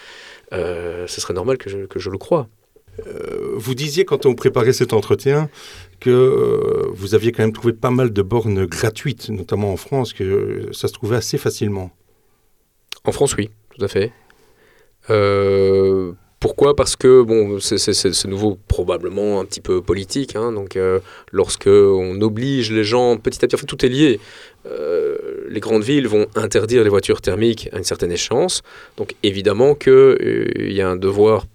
ce 0.50 1.06
serait 1.06 1.34
normal 1.34 1.56
que 1.56 1.70
je, 1.70 1.86
que 1.86 1.98
je 1.98 2.10
le 2.10 2.18
croie. 2.18 2.48
Euh, 3.06 3.52
vous 3.54 3.74
disiez 3.74 4.04
quand 4.04 4.26
on 4.26 4.34
préparait 4.34 4.72
cet 4.72 4.92
entretien 4.92 5.48
que 6.00 6.10
euh, 6.10 6.90
vous 6.92 7.14
aviez 7.14 7.32
quand 7.32 7.42
même 7.42 7.52
trouvé 7.52 7.72
pas 7.72 7.90
mal 7.90 8.12
de 8.12 8.22
bornes 8.22 8.66
gratuites, 8.66 9.30
notamment 9.30 9.72
en 9.72 9.76
France, 9.76 10.12
que 10.12 10.68
ça 10.72 10.88
se 10.88 10.92
trouvait 10.92 11.16
assez 11.16 11.38
facilement. 11.38 11.90
En 13.04 13.12
France, 13.12 13.34
oui, 13.36 13.50
tout 13.74 13.84
à 13.84 13.88
fait. 13.88 14.12
Euh, 15.10 16.12
pourquoi? 16.38 16.74
Parce 16.76 16.96
que 16.96 17.22
bon, 17.22 17.60
c'est 17.60 18.24
nouveau 18.26 18.58
probablement 18.68 19.40
un 19.40 19.44
petit 19.44 19.60
peu 19.60 19.80
politique. 19.80 20.36
Hein, 20.36 20.52
donc, 20.52 20.76
on 21.66 22.20
oblige 22.20 22.72
les 22.72 22.84
gens 22.84 23.16
petit 23.16 23.44
à 23.44 23.48
petit, 23.48 23.64
tout 23.64 23.84
est 23.86 23.88
lié. 23.88 24.20
les 25.48 25.60
grandes 25.60 25.84
villes 25.84 26.08
vont 26.08 26.26
interdire 26.34 26.82
les 26.82 26.90
voitures 26.90 27.20
thermiques 27.20 27.68
à 27.72 27.78
une 27.78 27.84
certaine 27.84 28.10
échéance. 28.10 28.62
Donc, 28.96 29.14
évidemment 29.22 29.76
qu'il 29.76 30.72
y 30.72 30.80
a 30.80 30.88
un 30.88 30.96
devoir 30.96 31.46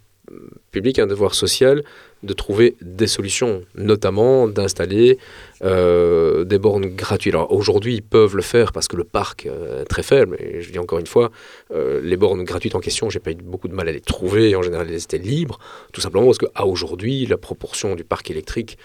public, 0.72 1.00
un 1.00 1.08
devoir 1.08 1.34
social 1.34 1.84
de 2.24 2.34
trouver 2.34 2.76
des 2.82 3.08
solutions, 3.08 3.64
notamment 3.76 4.48
d'installer 4.48 5.18
euh, 5.64 6.44
des 6.44 6.60
bornes 6.60 6.86
gratuites. 6.86 7.34
Alors 7.34 7.52
aujourd'hui, 7.52 7.96
ils 7.96 8.04
peuvent 8.04 8.36
le 8.36 8.44
faire 8.44 8.72
parce 8.72 8.88
que 8.88 8.96
le 8.96 9.04
parc 9.04 9.48
euh, 9.48 9.82
est 9.82 9.86
très 9.86 10.04
faible. 10.04 10.38
Et 10.40 10.62
je 10.62 10.72
dis 10.72 10.78
encore 10.78 11.00
une 11.00 11.08
fois, 11.08 11.32
euh, 11.74 12.00
les 12.04 12.16
bornes 12.16 12.44
gratuites 12.44 12.76
en 12.76 12.80
question, 12.80 13.10
j'ai 13.10 13.20
pas 13.20 13.32
eu 13.32 13.36
beaucoup 13.36 13.68
de 13.68 13.74
mal 13.74 13.88
à 13.88 13.92
les 13.92 14.02
trouver. 14.02 14.56
En 14.56 14.62
général, 14.62 14.88
elles 14.90 15.02
étaient 15.02 15.18
libres, 15.18 15.58
tout 15.94 16.02
simplement 16.02 16.26
parce 16.26 16.38
qu'à 16.38 16.66
aujourd'hui, 16.66 17.26
la 17.26 17.38
proportion 17.38 17.96
du 17.96 18.04
parc 18.04 18.30
électrique 18.30 18.78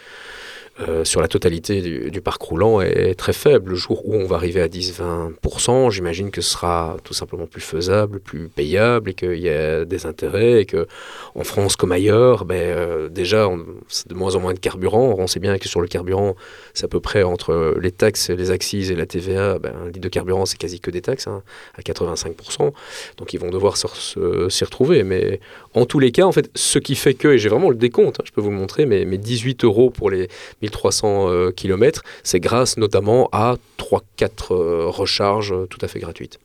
sur 1.05 1.21
la 1.21 1.29
totalité 1.29 1.83
du, 2.11 2.21
parc 2.23 2.41
roulant 2.41 2.81
est 2.81 3.15
très 3.15 3.35
faible. 3.35 3.71
Le 3.73 3.77
jour 3.77 4.09
où 4.09 4.15
on 4.15 4.27
va 4.27 4.37
arriver 4.37 4.63
à 4.63 4.69
10-20%, 4.69 5.91
j'imagine 5.91 6.31
que 6.31 6.41
ce 6.41 6.51
sera 6.51 6.97
tout 7.05 7.13
simplement 7.13 7.47
plus 7.47 7.61
faisable, 7.61 8.21
plus 8.21 8.49
payable 8.49 9.11
et 9.11 9.15
qu'il 9.15 9.39
y 9.39 9.51
a 9.51 9.85
des 9.85 10.07
intérêts 10.07 10.63
et 10.63 10.65
que 10.65 10.87
en 11.35 11.45
France 11.45 11.77
comme 11.77 11.93
ailleurs, 11.93 12.47
ben, 12.47 13.09
déjà, 13.11 13.49
c'est 13.87 14.09
de 14.09 14.15
moins 14.15 14.35
en 14.35 14.41
moins 14.41 14.55
de 14.55 14.59
carburant. 14.59 15.15
On 15.19 15.27
sait 15.27 15.41
bien 15.41 15.59
que 15.59 15.69
sur 15.69 15.83
le 15.83 15.89
carburant, 15.89 16.37
c'est 16.75 16.85
à 16.85 16.89
peu 16.89 17.01
près 17.01 17.23
entre 17.23 17.77
les 17.81 17.93
taxes, 17.93 18.31
les 18.31 18.51
accises 18.51 18.91
et 18.91 18.95
la 18.95 19.07
TVA, 19.07 19.59
ben, 19.59 19.73
un 19.85 19.87
litre 19.87 20.01
de 20.01 20.09
carburant, 20.09 20.47
c'est 20.47 20.57
quasi 20.57 20.81
que 20.81 20.91
des 20.91 21.03
taxes, 21.03 21.27
hein, 21.27 21.43
à 21.77 21.83
85%. 21.83 22.73
Donc 23.17 23.33
ils 23.33 23.41
vont 23.41 23.51
devoir 23.51 23.77
s'y 23.77 24.65
retrouver. 24.65 25.03
Mais 25.03 25.41
en 25.75 25.87
tous 25.87 25.99
les 25.99 26.13
cas, 26.13 26.25
en 26.25 26.33
fait, 26.33 26.51
ce 26.55 26.79
qui 26.79 26.95
fait 26.95 27.15
que, 27.15 27.29
et 27.29 27.39
j'ai 27.39 27.49
vraiment 27.49 27.71
le 27.71 27.77
décompte, 27.77 28.21
hein, 28.21 28.25
je 28.27 28.33
peux 28.33 28.41
vous 28.41 28.51
le 28.51 28.57
montrer, 28.57 28.87
mais, 28.87 29.05
mais 29.05 29.19
18 29.19 29.65
euros 29.65 29.91
pour 29.91 30.11
les 30.11 30.29
1300 30.63 31.29
euh, 31.29 31.51
km, 31.51 32.03
c'est 32.23 32.41
grâce 32.41 32.77
notamment 32.77 33.29
à 33.33 33.57
3-4 33.79 34.53
euh, 34.53 34.87
recharges 34.87 35.55
tout 35.69 35.79
à 35.83 35.89
fait 35.89 36.01
gratuites. 36.01 36.39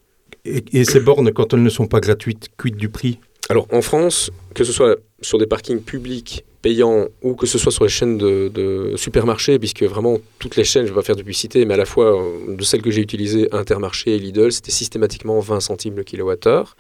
Et, 0.46 0.86
ces 0.86 1.02
bornes, 1.02 1.32
quand 1.34 1.54
elles 1.54 1.64
ne 1.64 1.70
sont 1.70 1.88
pas 1.88 2.00
gratuites, 2.00 2.48
quid 2.58 2.78
du 2.78 2.88
prix? 2.90 3.20
Alors 3.50 3.68
en 3.72 3.82
France, 3.82 4.32
que 4.54 4.64
ce 4.64 4.72
soit 4.72 4.98
sur 5.22 5.38
des 5.38 5.46
parkings 5.46 5.82
publics 5.82 6.46
ou 7.22 7.36
que 7.36 7.46
ce 7.46 7.58
soit 7.58 7.72
sur 7.72 7.84
les 7.84 7.90
chaînes 7.90 8.18
de, 8.18 8.94
supermarchés, 8.96 9.60
puisque 9.60 9.84
vraiment 9.84 10.18
toutes 10.40 10.56
les 10.56 10.64
chaînes, 10.64 10.86
je 10.86 10.92
ne 10.92 10.96
vais 10.96 11.02
pas 11.02 11.06
faire 11.06 11.16
de 11.16 11.22
publicité, 11.22 11.66
mais 11.66 11.74
à 11.74 11.78
la 11.78 11.86
fois 11.86 12.18
euh, 12.18 12.56
de 12.56 12.64
celles 12.64 12.82
que 12.82 12.92
j'ai 12.92 13.02
utilisées, 13.02 13.48
Intermarché 13.52 14.16
et 14.16 14.20
Lidl, 14.20 14.52
c'était 14.52 14.72
systématiquement 14.72 15.40
20 15.40 15.60
centimes 15.60 15.96
le 15.96 16.04
kilowattheure. 16.04 16.76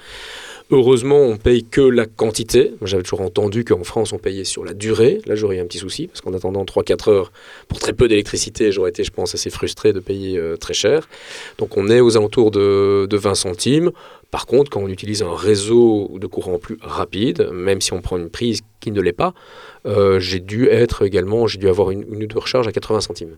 Heureusement, 0.69 1.21
on 1.21 1.37
paye 1.37 1.63
que 1.63 1.79
la 1.79 2.05
quantité. 2.05 2.73
J'avais 2.81 3.03
toujours 3.03 3.21
entendu 3.21 3.63
qu'en 3.63 3.85
France, 3.85 4.11
on 4.11 4.17
payait 4.17 4.43
sur 4.43 4.65
la 4.65 4.73
durée. 4.73 5.21
Là, 5.25 5.35
j'aurais 5.35 5.57
eu 5.57 5.59
un 5.61 5.65
petit 5.65 5.77
souci, 5.77 6.07
parce 6.07 6.19
qu'en 6.19 6.33
attendant 6.33 6.65
3-4 6.65 7.09
heures 7.09 7.31
pour 7.69 7.79
très 7.79 7.93
peu 7.93 8.09
d'électricité, 8.09 8.73
j'aurais 8.73 8.89
été, 8.89 9.05
je 9.05 9.11
pense, 9.11 9.33
assez 9.33 9.49
frustré 9.49 9.93
de 9.93 10.01
payer 10.01 10.37
euh, 10.37 10.57
très 10.57 10.73
cher. 10.73 11.07
Donc, 11.57 11.77
on 11.77 11.89
est 11.89 12.01
aux 12.01 12.17
alentours 12.17 12.51
de, 12.51 13.07
20 13.09 13.35
centimes. 13.35 13.91
Par 14.29 14.45
contre, 14.45 14.69
quand 14.69 14.81
on 14.81 14.89
utilise 14.89 15.23
un 15.23 15.33
réseau 15.33 16.11
de 16.19 16.27
courant 16.27 16.59
plus 16.59 16.77
rapide, 16.81 17.49
même 17.53 17.79
si 17.79 17.93
on 17.93 18.01
prend 18.01 18.17
une 18.17 18.29
prise 18.29 18.59
qui 18.81 18.91
ne 18.91 18.99
l'est 18.99 19.13
pas, 19.13 19.33
euh, 19.85 20.19
j'ai 20.19 20.41
dû 20.41 20.67
être 20.67 21.05
également, 21.05 21.47
j'ai 21.47 21.59
dû 21.59 21.69
avoir 21.69 21.91
une 21.91 22.03
de 22.03 22.37
recharge 22.37 22.67
à 22.67 22.73
80 22.73 22.99
centimes. 22.99 23.37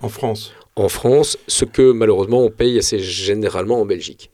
En 0.00 0.08
France? 0.08 0.52
En 0.74 0.88
France, 0.88 1.38
ce 1.46 1.64
que 1.64 1.92
malheureusement 1.92 2.42
on 2.42 2.50
paye 2.50 2.78
assez 2.78 2.98
généralement 2.98 3.80
en 3.80 3.86
Belgique. 3.86 4.30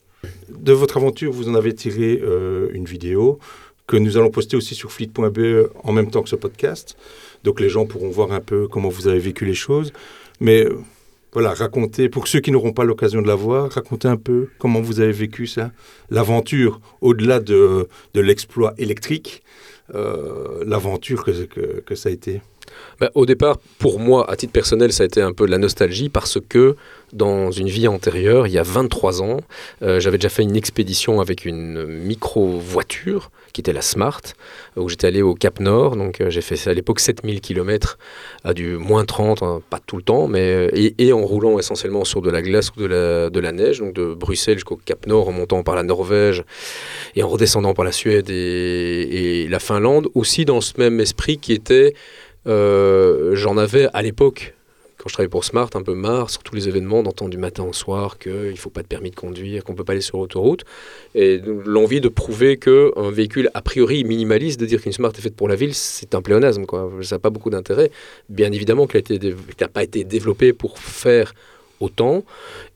De 0.49 0.73
votre 0.73 0.97
aventure, 0.97 1.33
vous 1.33 1.49
en 1.49 1.55
avez 1.55 1.75
tiré 1.75 2.21
euh, 2.23 2.69
une 2.73 2.85
vidéo 2.85 3.39
que 3.87 3.97
nous 3.97 4.17
allons 4.17 4.31
poster 4.31 4.57
aussi 4.57 4.75
sur 4.75 4.93
fleet.be 4.93 5.71
en 5.83 5.93
même 5.93 6.11
temps 6.11 6.23
que 6.23 6.29
ce 6.29 6.37
podcast. 6.37 6.97
Donc 7.45 7.61
les 7.61 7.69
gens 7.69 7.87
pourront 7.87 8.11
voir 8.11 8.33
un 8.33 8.41
peu 8.41 8.67
comment 8.69 8.89
vous 8.89 9.09
avez 9.09 9.19
vécu 9.19 9.45
les 9.45 9.55
choses. 9.55 9.93
Mais 10.41 10.65
euh, 10.65 10.79
voilà, 11.33 11.53
racontez, 11.53 12.09
pour 12.09 12.29
ceux 12.29 12.41
qui 12.41 12.51
n'auront 12.51 12.73
pas 12.73 12.85
l'occasion 12.85 13.21
de 13.21 13.27
la 13.27 13.35
voir, 13.35 13.71
racontez 13.71 14.09
un 14.09 14.17
peu 14.17 14.49
comment 14.59 14.81
vous 14.81 15.01
avez 15.01 15.13
vécu 15.13 15.47
ça, 15.47 15.73
l'aventure, 16.09 16.81
au-delà 17.01 17.41
de, 17.41 17.89
de 18.15 18.21
l'exploit 18.21 18.73
électrique, 18.79 19.43
euh, 19.95 20.63
l'aventure 20.65 21.25
que, 21.25 21.45
que, 21.45 21.81
que 21.81 21.95
ça 21.95 22.09
a 22.09 22.13
été. 22.13 22.41
Bah, 23.01 23.11
au 23.15 23.27
départ, 23.27 23.59
pour 23.79 23.99
moi, 23.99 24.31
à 24.31 24.37
titre 24.37 24.53
personnel, 24.53 24.93
ça 24.93 25.03
a 25.03 25.07
été 25.07 25.21
un 25.21 25.33
peu 25.33 25.47
de 25.47 25.51
la 25.51 25.59
nostalgie 25.59 26.09
parce 26.09 26.39
que 26.49 26.77
dans 27.15 27.53
une 27.53 27.69
vie 27.69 27.87
antérieure, 27.87 28.47
il 28.47 28.53
y 28.53 28.59
a 28.59 28.63
23 28.63 29.23
ans, 29.23 29.39
euh, 29.83 30.01
j'avais 30.01 30.19
déjà 30.19 30.29
fait 30.29 30.43
une 30.43 30.57
expédition 30.57 31.21
avec 31.21 31.45
une 31.45 31.85
micro-voiture 31.87 33.31
qui 33.53 33.61
était 33.61 33.73
la 33.73 33.83
Smart, 33.83 34.21
où 34.77 34.89
j'étais 34.89 35.07
allé 35.07 35.23
au 35.23 35.35
Cap 35.35 35.61
Nord. 35.61 35.97
Donc 35.97 36.21
euh, 36.21 36.29
j'ai 36.29 36.41
fait 36.41 36.69
à 36.69 36.75
l'époque 36.75 36.99
7000 36.99 37.41
km 37.41 37.99
à 38.43 38.53
du 38.53 38.77
moins 38.77 39.05
30, 39.05 39.43
hein, 39.43 39.63
pas 39.71 39.79
tout 39.79 39.97
le 39.97 40.03
temps, 40.03 40.27
mais 40.27 40.69
euh, 40.75 40.93
et, 40.99 41.13
en 41.13 41.25
roulant 41.25 41.59
essentiellement 41.61 42.05
sur 42.05 42.21
de 42.21 42.31
la 42.31 42.43
glace 42.43 42.71
ou 42.77 42.81
de 42.81 43.41
la, 43.41 43.53
neige, 43.53 43.79
donc 43.79 43.95
de 43.95 44.13
Bruxelles 44.13 44.57
jusqu'au 44.57 44.81
Cap 44.85 45.07
Nord, 45.07 45.29
en 45.29 45.33
montant 45.33 45.63
par 45.63 45.77
la 45.77 45.85
Norvège 45.85 46.43
et 47.15 47.23
en 47.23 47.29
redescendant 47.29 47.75
par 47.75 47.85
la 47.85 47.93
Suède 47.93 48.29
et, 48.29 49.47
la 49.49 49.61
Finlande, 49.61 50.09
aussi 50.15 50.45
dans 50.45 50.61
ce 50.61 50.73
même 50.79 50.99
esprit 50.99 51.39
qui 51.39 51.53
était 51.53 51.95
j'en 52.47 53.57
avais 53.57 53.89
à 53.93 54.03
l'époque, 54.03 54.55
quand 54.97 55.09
je 55.09 55.15
travaillais 55.15 55.29
pour 55.29 55.45
Smart, 55.45 55.69
un 55.75 55.83
peu 55.83 55.95
marre 55.95 56.31
sur 56.31 56.43
tous 56.43 56.55
les 56.55 56.69
événements 56.69 57.03
d'entendre 57.03 57.31
du 57.31 57.37
matin 57.37 57.63
au 57.65 57.73
soir 57.75 58.19
qu'il 58.19 58.33
ne 58.33 58.57
faut 58.57 58.71
pas 58.71 58.83
de 58.83 58.87
permis 58.87 59.11
de 59.11 59.17
conduire, 59.17 59.63
qu'on 59.63 59.73
ne 59.73 59.77
peut 59.77 59.85
pas 59.85 59.93
aller 59.93 60.01
sur 60.01 60.19
l'autoroute. 60.19 60.65
Et 61.15 61.41
l'envie 61.67 62.01
de 62.01 62.09
prouver 62.09 62.57
qu'un 62.57 63.11
véhicule 63.11 63.51
a 63.53 63.61
priori 63.61 64.05
minimaliste, 64.05 64.59
de 64.59 64.67
dire 64.67 64.81
qu'une 64.81 64.93
Smart 64.93 65.13
est 65.17 65.21
faite 65.21 65.37
pour 65.37 65.49
la 65.49 65.57
ville, 65.57 65.75
c'est 65.75 66.15
un 66.15 66.23
pléonasme. 66.23 66.65
Quoi. 66.65 66.91
Ça 67.03 67.17
n'a 67.17 67.19
pas 67.19 67.31
beaucoup 67.31 67.51
d'intérêt. 67.51 67.91
Bien 68.29 68.51
évidemment 68.53 68.87
qu'elle 68.87 69.03
n'a 69.61 69.69
pas 69.69 69.83
été 69.83 70.05
développée 70.05 70.53
pour 70.53 70.79
faire 70.79 71.35
autant. 71.81 72.25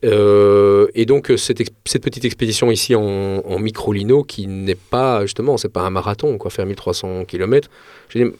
Euh, 0.05 0.87
et 0.95 1.07
donc 1.07 1.33
cette, 1.37 1.61
cette, 1.85 2.03
petite 2.05 2.25
expédition 2.25 2.71
ici 2.71 2.95
en, 2.95 3.59
micro-lino 3.59 4.23
qui 4.23 4.47
n'est 4.47 4.77
pas 4.77 5.23
justement, 5.23 5.57
c'est 5.57 5.69
pas 5.69 5.83
un 5.83 5.91
marathon, 5.91 6.39
quoi, 6.39 6.51
faire 6.51 6.67
1300 6.67 7.25
km. 7.25 7.69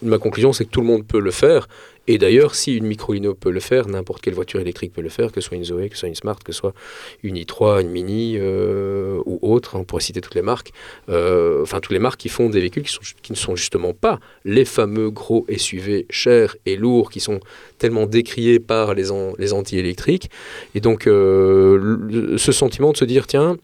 Ma 0.01 0.17
conclusion, 0.17 0.53
c'est 0.53 0.65
que 0.65 0.69
tout 0.69 0.81
le 0.81 0.87
monde 0.87 1.05
peut 1.05 1.19
le 1.19 1.31
faire 1.31 1.67
et 2.09 2.17
d'ailleurs, 2.17 2.55
si 2.55 2.75
une 2.75 2.87
micro-lino 2.87 3.35
peut 3.35 3.51
le 3.51 3.59
faire, 3.59 3.87
n'importe 3.87 4.23
quelle 4.23 4.33
voiture 4.33 4.59
électrique 4.59 4.93
peut 4.93 5.01
le 5.03 5.09
faire, 5.09 5.31
que 5.31 5.41
ce 5.41 5.47
soit 5.47 5.57
une 5.57 5.63
Zoé, 5.63 5.89
que 5.89 5.95
ce 5.95 5.99
soit 5.99 6.09
une 6.09 6.15
Smart, 6.15 6.39
que 6.39 6.51
ce 6.51 6.57
soit 6.57 6.73
une 7.21 7.35
i3, 7.35 7.81
une 7.81 7.89
Mini 7.89 8.35
euh, 8.39 9.21
ou 9.27 9.37
autre, 9.43 9.77
on 9.77 9.83
pourrait 9.83 10.01
citer 10.01 10.19
toutes 10.19 10.33
les 10.33 10.41
marques, 10.41 10.71
euh, 11.09 11.61
enfin 11.61 11.79
toutes 11.79 11.91
les 11.91 11.99
marques 11.99 12.19
qui 12.19 12.29
font 12.29 12.49
des 12.49 12.61
véhicules 12.61 12.81
qui, 12.81 12.91
sont, 12.91 13.01
qui, 13.21 13.31
ne 13.31 13.37
sont 13.37 13.55
justement 13.55 13.93
pas 13.93 14.19
les 14.43 14.65
fameux 14.65 15.11
gros 15.11 15.45
SUV 15.55 16.07
chers 16.09 16.55
et 16.65 16.77
lourds 16.77 17.11
qui 17.11 17.19
sont 17.19 17.41
tellement 17.77 18.07
décriés 18.07 18.59
par 18.59 18.95
les, 18.95 19.09
les 19.37 19.53
anti-électriques. 19.53 20.31
Et 20.73 20.81
donc, 20.81 21.05
euh, 21.05 21.48
ce 22.37 22.51
sentiment 22.51 22.91
de 22.91 22.97
se 22.97 23.05
dire, 23.05 23.27
tiens, 23.27 23.57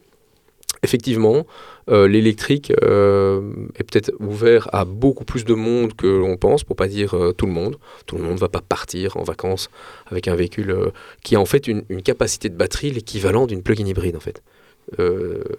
effectivement, 0.82 1.46
euh, 1.88 2.08
l'électrique 2.08 2.72
euh, 2.82 3.40
est 3.76 3.84
peut-être 3.84 4.12
ouvert 4.18 4.68
à 4.72 4.84
beaucoup 4.84 5.24
plus 5.24 5.44
de 5.44 5.54
monde 5.54 5.94
que 5.94 6.06
l'on 6.06 6.36
pense, 6.36 6.64
pour 6.64 6.76
pas 6.76 6.88
dire 6.88 7.14
euh, 7.14 7.32
tout 7.32 7.46
le 7.46 7.52
monde. 7.52 7.76
Tout 8.06 8.16
le 8.16 8.22
monde 8.22 8.34
ne 8.34 8.38
va 8.38 8.48
pas 8.48 8.60
partir 8.60 9.16
en 9.16 9.22
vacances 9.22 9.70
avec 10.06 10.28
un 10.28 10.34
véhicule 10.34 10.74
qui 11.22 11.36
a 11.36 11.40
en 11.40 11.46
fait 11.46 11.68
une, 11.68 11.84
capacité 12.02 12.48
de 12.48 12.56
batterie 12.56 12.90
l'équivalent 12.90 13.46
d'une 13.46 13.62
plug-in 13.62 13.86
hybride 13.86 14.16
en 14.16 14.20
fait. 14.20 14.42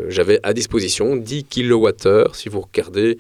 J'avais 0.08 0.40
à 0.44 0.54
disposition 0.54 1.18
10 1.18 1.44
kWh 1.46 2.34
si 2.34 2.48
vous 2.48 2.62
regardez 2.62 3.18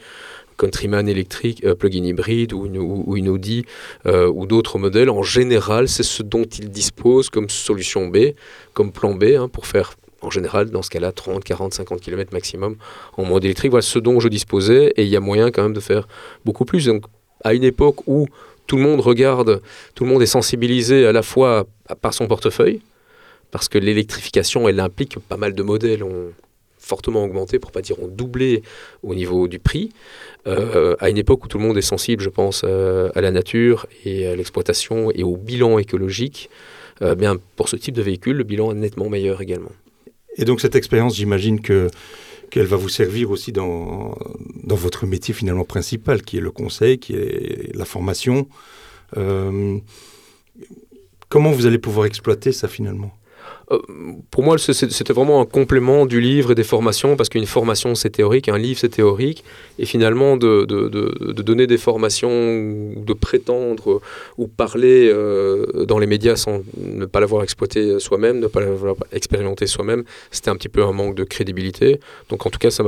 Countryman 0.57 1.07
électrique, 1.07 1.65
plug-in 1.75 2.03
hybride 2.03 2.53
ou 2.53 2.65
une, 2.65 2.77
ou, 2.77 3.29
Audi 3.29 3.65
ou 4.05 4.45
d'autres 4.45 4.77
modèles. 4.79 5.09
En 5.09 5.23
général, 5.23 5.87
c'est 5.87 6.03
ce 6.03 6.23
dont 6.23 6.43
ils 6.43 6.69
disposent 6.69 7.29
comme 7.29 7.49
solution 7.49 8.07
B, 8.07 8.33
comme 8.73 8.91
plan 8.91 9.13
B 9.13 9.23
hein, 9.37 9.47
pour 9.47 9.67
faire 9.67 9.93
en 10.21 10.29
général, 10.29 10.71
dans 10.71 10.81
ce 10.81 10.89
cas-là, 10.89 11.11
30, 11.11 11.43
40, 11.43 11.73
50 11.73 12.01
km 12.01 12.33
maximum 12.33 12.75
en 13.17 13.23
mode 13.23 13.45
électrique. 13.45 13.71
Voilà 13.71 13.83
ce 13.83 13.99
dont 13.99 14.19
je 14.19 14.27
disposais 14.27 14.93
et 14.95 15.03
il 15.03 15.09
y 15.09 15.15
a 15.15 15.19
moyen 15.19 15.51
quand 15.51 15.63
même 15.63 15.73
de 15.73 15.79
faire 15.79 16.07
beaucoup 16.43 16.65
plus. 16.65 16.85
Donc, 16.85 17.03
à 17.43 17.53
une 17.53 17.63
époque 17.63 18.07
où 18.07 18.27
tout 18.65 18.77
le 18.77 18.83
monde 18.83 18.99
regarde, 18.99 19.61
tout 19.95 20.03
le 20.03 20.09
monde 20.09 20.21
est 20.21 20.25
sensibilisé 20.25 21.05
à 21.05 21.11
la 21.11 21.21
fois 21.21 21.67
par 22.01 22.13
son 22.13 22.27
portefeuille, 22.27 22.81
parce 23.51 23.69
que 23.69 23.77
l'électrification, 23.77 24.67
elle 24.67 24.79
implique 24.79 25.19
pas 25.19 25.37
mal 25.37 25.53
de 25.53 25.63
modèles, 25.63 26.03
ont 26.03 26.33
fortement 26.87 27.23
augmenté, 27.23 27.59
pour 27.59 27.71
pas 27.71 27.81
dire 27.81 28.01
ont 28.01 28.07
doublé 28.07 28.63
au 29.03 29.13
niveau 29.13 29.47
du 29.47 29.59
prix, 29.59 29.91
euh, 30.47 30.95
à 30.99 31.09
une 31.09 31.17
époque 31.17 31.43
où 31.43 31.47
tout 31.47 31.57
le 31.57 31.65
monde 31.65 31.77
est 31.77 31.81
sensible, 31.81 32.23
je 32.23 32.29
pense, 32.29 32.61
euh, 32.63 33.09
à 33.15 33.21
la 33.21 33.31
nature 33.31 33.85
et 34.05 34.27
à 34.27 34.35
l'exploitation 34.35 35.11
et 35.11 35.23
au 35.23 35.35
bilan 35.35 35.77
écologique, 35.77 36.49
euh, 37.01 37.15
bien 37.15 37.37
pour 37.55 37.67
ce 37.69 37.75
type 37.75 37.95
de 37.95 38.01
véhicule, 38.01 38.37
le 38.37 38.43
bilan 38.43 38.71
est 38.71 38.75
nettement 38.75 39.09
meilleur 39.09 39.41
également. 39.41 39.73
Et 40.37 40.45
donc 40.45 40.61
cette 40.61 40.75
expérience, 40.75 41.15
j'imagine 41.15 41.61
que 41.61 41.89
qu'elle 42.49 42.65
va 42.65 42.77
vous 42.77 42.87
servir 42.87 43.29
aussi 43.29 43.51
dans, 43.51 44.17
dans 44.63 44.75
votre 44.77 45.05
métier 45.05 45.33
finalement 45.33 45.65
principal, 45.65 46.21
qui 46.21 46.37
est 46.37 46.41
le 46.41 46.51
conseil, 46.51 46.97
qui 46.97 47.13
est 47.13 47.75
la 47.75 47.83
formation. 47.83 48.47
Comment 51.29 51.51
vous 51.51 51.65
allez 51.65 51.77
pouvoir 51.77 52.05
exploiter 52.05 52.53
ça 52.53 52.69
finalement? 52.69 53.11
Euh, 53.69 53.79
pour 54.31 54.43
moi, 54.43 54.57
c'était 54.57 55.13
vraiment 55.13 55.41
un 55.41 55.45
complément 55.45 56.05
du 56.05 56.21
livre 56.21 56.51
et 56.51 56.55
des 56.55 56.63
formations, 56.63 57.17
parce 57.17 57.27
qu'une 57.27 57.45
formation, 57.45 57.95
c'est 57.95 58.11
théorique, 58.11 58.47
un 58.47 58.57
livre, 58.57 58.79
c'est 58.79 58.89
théorique, 58.89 59.43
et 59.77 59.85
finalement, 59.85 60.37
de, 60.37 60.65
donner 61.41 61.67
des 61.67 61.77
formations, 61.77 62.29
de 62.29 63.13
prétendre 63.13 64.01
ou 64.37 64.47
parler 64.47 65.09
euh, 65.11 65.85
dans 65.85 65.99
les 65.99 66.07
médias 66.07 66.37
sans 66.37 66.61
ne 66.77 67.05
pas 67.05 67.19
l'avoir 67.19 67.43
exploité 67.43 67.99
soi-même, 67.99 68.39
ne 68.39 68.47
pas 68.47 68.61
l'avoir 68.61 68.95
expérimenté 69.11 69.67
soi-même, 69.67 70.03
c'était 70.31 70.49
un 70.49 70.55
petit 70.55 70.69
peu 70.69 70.83
un 70.83 70.93
manque 70.93 71.15
de 71.15 71.25
crédibilité. 71.25 71.99
Donc, 72.29 72.45
en 72.45 72.49
tout 72.49 72.59
cas, 72.59 72.71
ça 72.71 72.83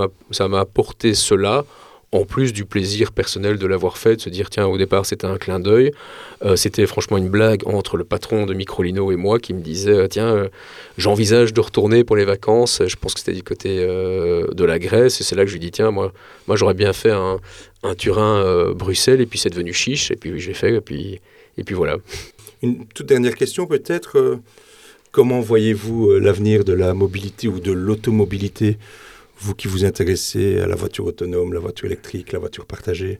m'a 0.47 0.59
apporté 0.59 1.13
cela 1.13 1.65
en 2.11 2.25
plus 2.25 2.53
du 2.53 2.65
plaisir 2.65 3.11
personnel 3.11 3.57
de 3.57 3.67
l'avoir 3.67 3.97
fait, 3.97 4.15
de 4.15 4.21
se 4.21 4.29
dire 4.29 4.49
tiens 4.49 4.65
au 4.65 4.77
départ 4.77 5.05
c'était 5.05 5.27
un 5.27 5.37
clin 5.37 5.59
d'œil, 5.59 5.91
euh, 6.43 6.55
c'était 6.55 6.87
franchement 6.87 7.17
une 7.17 7.29
blague 7.29 7.67
entre 7.67 7.97
le 7.97 8.03
patron 8.03 8.45
de 8.47 8.53
Microlino 8.53 9.11
et 9.11 9.15
moi 9.15 9.37
qui 9.39 9.53
me 9.53 9.61
disait 9.61 9.91
euh, 9.91 10.07
tiens 10.07 10.33
euh, 10.33 10.47
j'envisage 10.97 11.53
de 11.53 11.61
retourner 11.61 12.03
pour 12.03 12.15
les 12.15 12.25
vacances, 12.25 12.81
je 12.85 12.95
pense 12.95 13.13
que 13.13 13.19
c'était 13.19 13.33
du 13.33 13.43
côté 13.43 13.77
de 13.79 14.65
la 14.65 14.79
Grèce. 14.79 15.21
Et 15.21 15.23
c'est 15.23 15.35
là 15.35 15.43
que 15.43 15.47
je 15.47 15.53
lui 15.53 15.59
dis 15.59 15.71
tiens 15.71 15.91
moi 15.91 16.11
moi 16.47 16.55
j'aurais 16.55 16.73
bien 16.73 16.93
fait 16.93 17.11
un, 17.11 17.39
un 17.83 17.95
Turin 17.95 18.71
Bruxelles. 18.73 19.21
Et 19.21 19.25
puis 19.25 19.39
c'est 19.39 19.49
devenu 19.49 19.73
chiche. 19.73 20.11
Et 20.11 20.15
puis 20.15 20.39
j'ai 20.39 20.53
fait. 20.53 20.75
Et 20.75 20.81
puis 20.81 21.19
et 21.57 21.63
puis 21.63 21.75
voilà. 21.75 21.97
Une 22.61 22.85
toute 22.87 23.05
dernière 23.05 23.35
question 23.35 23.65
peut-être 23.65 24.39
comment 25.11 25.39
voyez-vous 25.39 26.11
l'avenir 26.19 26.63
de 26.63 26.73
la 26.73 26.93
mobilité 26.93 27.47
ou 27.47 27.59
de 27.59 27.71
l'automobilité 27.71 28.77
vous 29.39 29.55
qui 29.55 29.67
vous 29.67 29.85
intéressez 29.85 30.59
à 30.59 30.67
la 30.67 30.75
voiture 30.75 31.05
autonome, 31.05 31.53
la 31.53 31.59
voiture 31.59 31.85
électrique, 31.85 32.31
la 32.31 32.39
voiture 32.39 32.65
partagée 32.65 33.19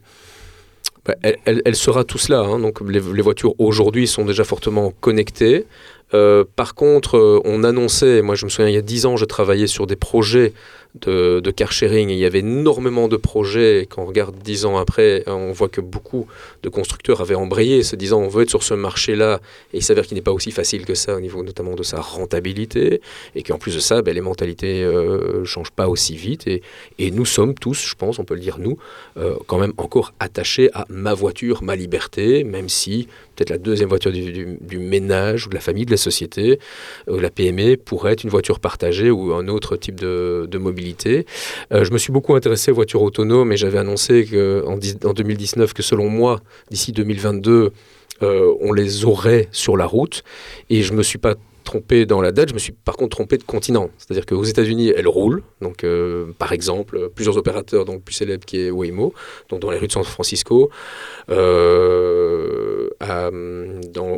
bah, 1.06 1.16
elle, 1.24 1.76
sera 1.76 2.04
tout 2.04 2.18
cela. 2.18 2.40
Hein. 2.40 2.60
Donc 2.60 2.82
les, 2.82 3.00
voitures 3.00 3.56
aujourd'hui 3.58 4.08
sont 4.08 4.26
déjà 4.26 4.44
fortement 4.44 4.92
connectées. 5.00 5.66
Euh, 6.14 6.44
par 6.56 6.76
contre, 6.76 7.18
euh, 7.18 7.42
on 7.46 7.64
annonçait, 7.64 8.22
moi 8.22 8.36
je 8.36 8.46
me 8.46 8.50
souviens 8.50 8.70
il 8.70 8.76
y 8.76 8.78
a 8.78 8.82
10 8.82 9.06
ans, 9.06 9.16
je 9.16 9.26
travaillais 9.26 9.68
sur 9.68 9.88
des 9.88 9.96
projets 9.96 10.54
de, 10.96 11.52
car 11.52 11.72
sharing. 11.72 12.10
il 12.10 12.18
y 12.18 12.26
avait 12.26 12.40
énormément 12.40 13.08
de 13.08 13.18
projets. 13.18 13.88
Quand 13.90 14.02
on 14.02 14.06
regarde 14.06 14.36
dix 14.44 14.66
ans 14.66 14.78
après, 14.78 15.24
on 15.28 15.52
voit 15.52 15.70
que 15.70 15.82
beaucoup 15.82 16.28
de 16.64 16.70
constructeurs 16.70 17.22
avaient 17.22 17.36
embrayé, 17.36 17.84
se 17.84 17.96
disant 17.96 18.20
on 18.22 18.28
veut 18.28 18.44
être 18.44 18.50
sur 18.50 18.64
ce 18.64 18.74
marché-là. 18.74 19.40
Et 19.74 19.78
il 19.78 19.84
s'avère 19.84 20.08
qu'il 20.08 20.16
n'est 20.16 20.24
pas 20.24 20.32
aussi 20.32 20.52
facile 20.52 20.86
que 20.86 20.96
ça 20.96 21.16
au 21.16 21.20
niveau 21.20 21.44
notamment 21.44 21.76
de 21.76 21.84
sa 21.84 22.02
rentabilité. 22.02 23.02
Et 23.36 23.44
qu'en 23.44 23.58
plus 23.58 23.76
de 23.76 23.80
ça, 23.80 24.02
ben, 24.02 24.16
les 24.16 24.22
mentalités 24.22 24.82
ne 24.82 24.88
euh, 24.88 25.46
changent 25.46 25.72
pas 25.72 25.88
aussi 25.88 26.16
vite. 26.16 26.48
Et, 26.48 26.62
nous 27.12 27.26
sommes 27.26 27.56
tous, 27.56 27.88
je 27.88 27.96
pense, 27.96 28.20
on 28.20 28.24
peut 28.24 28.36
le 28.36 28.40
dire 28.40 28.60
nous, 28.60 28.78
euh, 29.18 29.36
quand 29.48 29.58
même 29.58 29.74
encore 29.78 30.14
attachés 30.20 30.70
à 30.74 30.86
ma 30.90 31.14
voiture, 31.14 31.64
ma 31.64 31.76
liberté, 31.76 32.44
même 32.44 32.70
si 32.70 33.08
peut-être 33.36 33.50
la 33.50 33.58
deuxième 33.58 33.90
voiture 33.90 34.12
du, 34.12 34.80
ménage 34.80 35.48
ou 35.48 35.50
de 35.50 35.56
la 35.56 35.60
famille, 35.60 35.86
de 35.86 35.92
la 35.92 35.98
société, 35.98 36.60
euh, 37.10 37.20
la 37.20 37.30
PME, 37.30 37.78
pourrait 37.78 38.14
être 38.14 38.24
une 38.24 38.30
voiture 38.30 38.60
partagée 38.60 39.10
ou 39.10 39.34
un 39.34 39.48
autre 39.48 39.76
type 39.76 40.00
de, 40.00 40.48
de 40.50 40.58
mobilité 40.58 40.79
euh, 41.74 41.84
je 41.84 41.92
me 41.92 41.98
suis 41.98 42.12
beaucoup 42.12 42.36
intéressé 42.36 42.72
aux 42.72 42.76
voitures 42.76 43.02
autonomes 43.02 43.52
et 43.52 43.58
j'avais 43.58 43.78
annoncé 43.78 44.28
en, 44.66 44.78
2019 45.14 45.74
que 45.74 45.84
selon 45.84 46.10
moi, 46.10 46.42
d'ici 46.70 46.92
2022, 46.92 47.72
euh, 48.22 48.54
on 48.62 48.74
les 48.74 49.06
aurait 49.06 49.48
sur 49.52 49.78
la 49.78 49.86
route. 49.86 50.24
Et 50.70 50.82
je 50.82 50.92
ne 50.92 50.98
me 50.98 51.04
suis 51.04 51.18
pas 51.18 51.36
trompé 51.64 52.06
dans 52.06 52.22
la 52.22 52.32
date, 52.32 52.50
je 52.50 52.54
me 52.54 52.60
suis 52.60 52.72
par 52.72 52.98
contre 52.98 53.18
trompé 53.18 53.38
de 53.38 53.44
continent. 53.44 53.90
C'est-à-dire 53.98 54.26
qu'aux 54.26 54.44
États-Unis, 54.44 54.94
elles 54.96 55.08
roulent. 55.08 55.44
Donc, 55.62 55.84
euh, 55.84 56.28
par 56.38 56.52
exemple, 56.52 57.10
plusieurs 57.14 57.38
opérateurs, 57.38 57.86
donc 57.86 58.04
plus 58.04 58.14
célèbres 58.14 58.46
qui 58.46 58.60
est 58.60 58.72
Waymo, 58.72 59.14
donc 59.50 59.60
dans 59.62 59.72
les 59.72 59.78
rues 59.78 59.88
de 59.88 59.92
San 59.92 60.04
Francisco, 60.04 60.70
dans, 61.28 61.40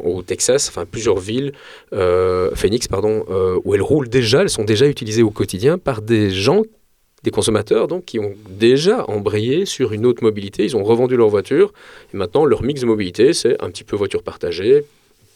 au 0.04 0.22
Texas, 0.24 0.70
enfin 0.70 0.86
plusieurs 0.86 1.20
villes, 1.20 1.54
Phoenix, 1.92 2.88
pardon, 2.88 3.26
où 3.64 3.76
elles 3.76 3.82
roulent 3.82 4.10
déjà, 4.10 4.42
elles 4.42 4.50
sont 4.50 4.64
déjà 4.64 4.88
utilisées 4.88 5.24
au 5.24 5.32
quotidien 5.32 5.78
par 5.78 6.02
des 6.02 6.30
gens 6.30 6.64
des 7.24 7.32
consommateurs 7.32 7.88
donc 7.88 8.06
qui 8.06 8.20
ont 8.20 8.34
déjà 8.50 9.06
embrayé 9.10 9.66
sur 9.66 9.94
une 9.94 10.06
autre 10.06 10.24
mobilité, 10.24 10.64
ils 10.64 10.76
ont 10.76 10.84
revendu 10.84 11.16
leur 11.16 11.30
voiture 11.30 11.74
et 12.14 12.18
maintenant 12.18 12.46
leur 12.46 12.64
mix 12.64 12.82
de 12.82 12.88
mobilité 12.88 13.34
c'est 13.34 13.62
un 13.62 13.70
petit 13.70 13.84
peu 13.84 13.96
voiture 13.96 14.24
partagée, 14.24 14.84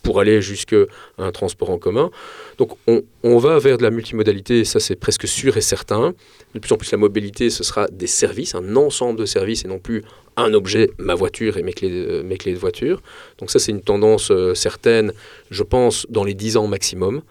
pour 0.05 0.19
aller 0.19 0.39
jusqu'à 0.39 0.85
un 1.17 1.31
transport 1.31 1.71
en 1.71 1.79
commun. 1.79 2.11
Donc 2.57 2.77
on, 2.87 3.37
va 3.39 3.57
vers 3.59 3.77
de 3.77 3.83
la 3.83 3.89
multimodalité, 3.89 4.63
ça 4.63 4.79
c'est 4.79 4.95
presque 4.95 5.27
sûr 5.27 5.57
et 5.57 5.61
certain. 5.61 6.13
De 6.53 6.59
plus 6.59 6.71
en 6.71 6.77
plus 6.77 6.91
la 6.91 6.99
mobilité, 6.99 7.49
ce 7.49 7.63
sera 7.63 7.87
des 7.87 8.07
services, 8.07 8.55
un 8.55 8.75
ensemble 8.75 9.19
de 9.19 9.25
services 9.25 9.65
et 9.65 9.67
non 9.67 9.79
plus 9.79 10.03
un 10.37 10.53
objet, 10.53 10.91
ma 10.99 11.15
voiture 11.15 11.57
et 11.57 11.63
mes 11.63 11.73
clés, 11.73 11.89
de, 11.89 12.21
mes 12.21 12.37
clés 12.37 12.53
de 12.53 12.59
voiture. 12.59 13.01
Donc 13.39 13.49
ça 13.49 13.57
c'est 13.57 13.71
une 13.71 13.81
tendance 13.81 14.29
euh, 14.31 14.53
certaine, 14.53 15.11
je 15.49 15.63
pense, 15.63 16.05
dans 16.09 16.23
les 16.23 16.35
10 16.35 16.57
ans 16.57 16.67
maximum. 16.67 17.21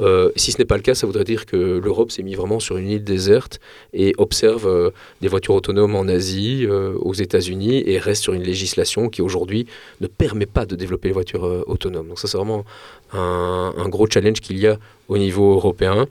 Euh, 0.00 0.30
si 0.36 0.52
ce 0.52 0.58
n'est 0.58 0.64
pas 0.64 0.76
le 0.76 0.82
cas, 0.82 0.94
ça 0.94 1.06
voudrait 1.06 1.24
dire 1.24 1.46
que 1.46 1.56
l'Europe 1.56 2.10
s'est 2.10 2.22
mise 2.22 2.36
vraiment 2.36 2.60
sur 2.60 2.76
une 2.76 2.88
île 2.88 3.04
déserte 3.04 3.60
et 3.92 4.14
observe 4.18 4.66
euh, 4.66 4.90
des 5.20 5.28
voitures 5.28 5.54
autonomes 5.54 5.94
en 5.94 6.08
Asie, 6.08 6.66
euh, 6.66 6.94
aux 7.00 7.12
États-Unis, 7.12 7.82
et 7.86 7.98
reste 7.98 8.22
sur 8.22 8.32
une 8.32 8.42
législation 8.42 9.08
qui 9.08 9.22
aujourd'hui 9.22 9.66
ne 10.00 10.06
permet 10.06 10.46
pas 10.46 10.66
de 10.66 10.76
développer 10.76 11.08
les 11.08 11.14
voitures 11.14 11.64
autonomes. 11.66 12.08
Donc 12.08 12.18
ça, 12.18 12.28
c'est 12.28 12.36
vraiment 12.36 12.64
un, 13.12 13.88
gros 13.88 14.06
challenge 14.08 14.40
qu'il 14.40 14.58
y 14.58 14.66
a 14.66 14.78
au 15.08 15.18
niveau 15.18 15.52
européen. 15.54 16.06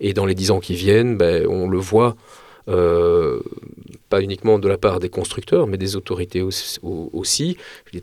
Et 0.00 0.12
dans 0.12 0.26
les 0.26 0.34
dix 0.34 0.50
ans 0.50 0.60
qui 0.60 0.74
viennent, 0.74 1.16
ben, 1.16 1.46
on 1.46 1.68
le 1.68 1.78
voit 1.78 2.16
pas 4.12 4.20
uniquement 4.20 4.58
de 4.58 4.68
la 4.68 4.76
part 4.76 5.00
des 5.00 5.08
constructeurs, 5.08 5.66
mais 5.66 5.78
des 5.78 5.96
autorités 5.96 6.42
aussi. 6.42 7.56
Les, 7.94 8.00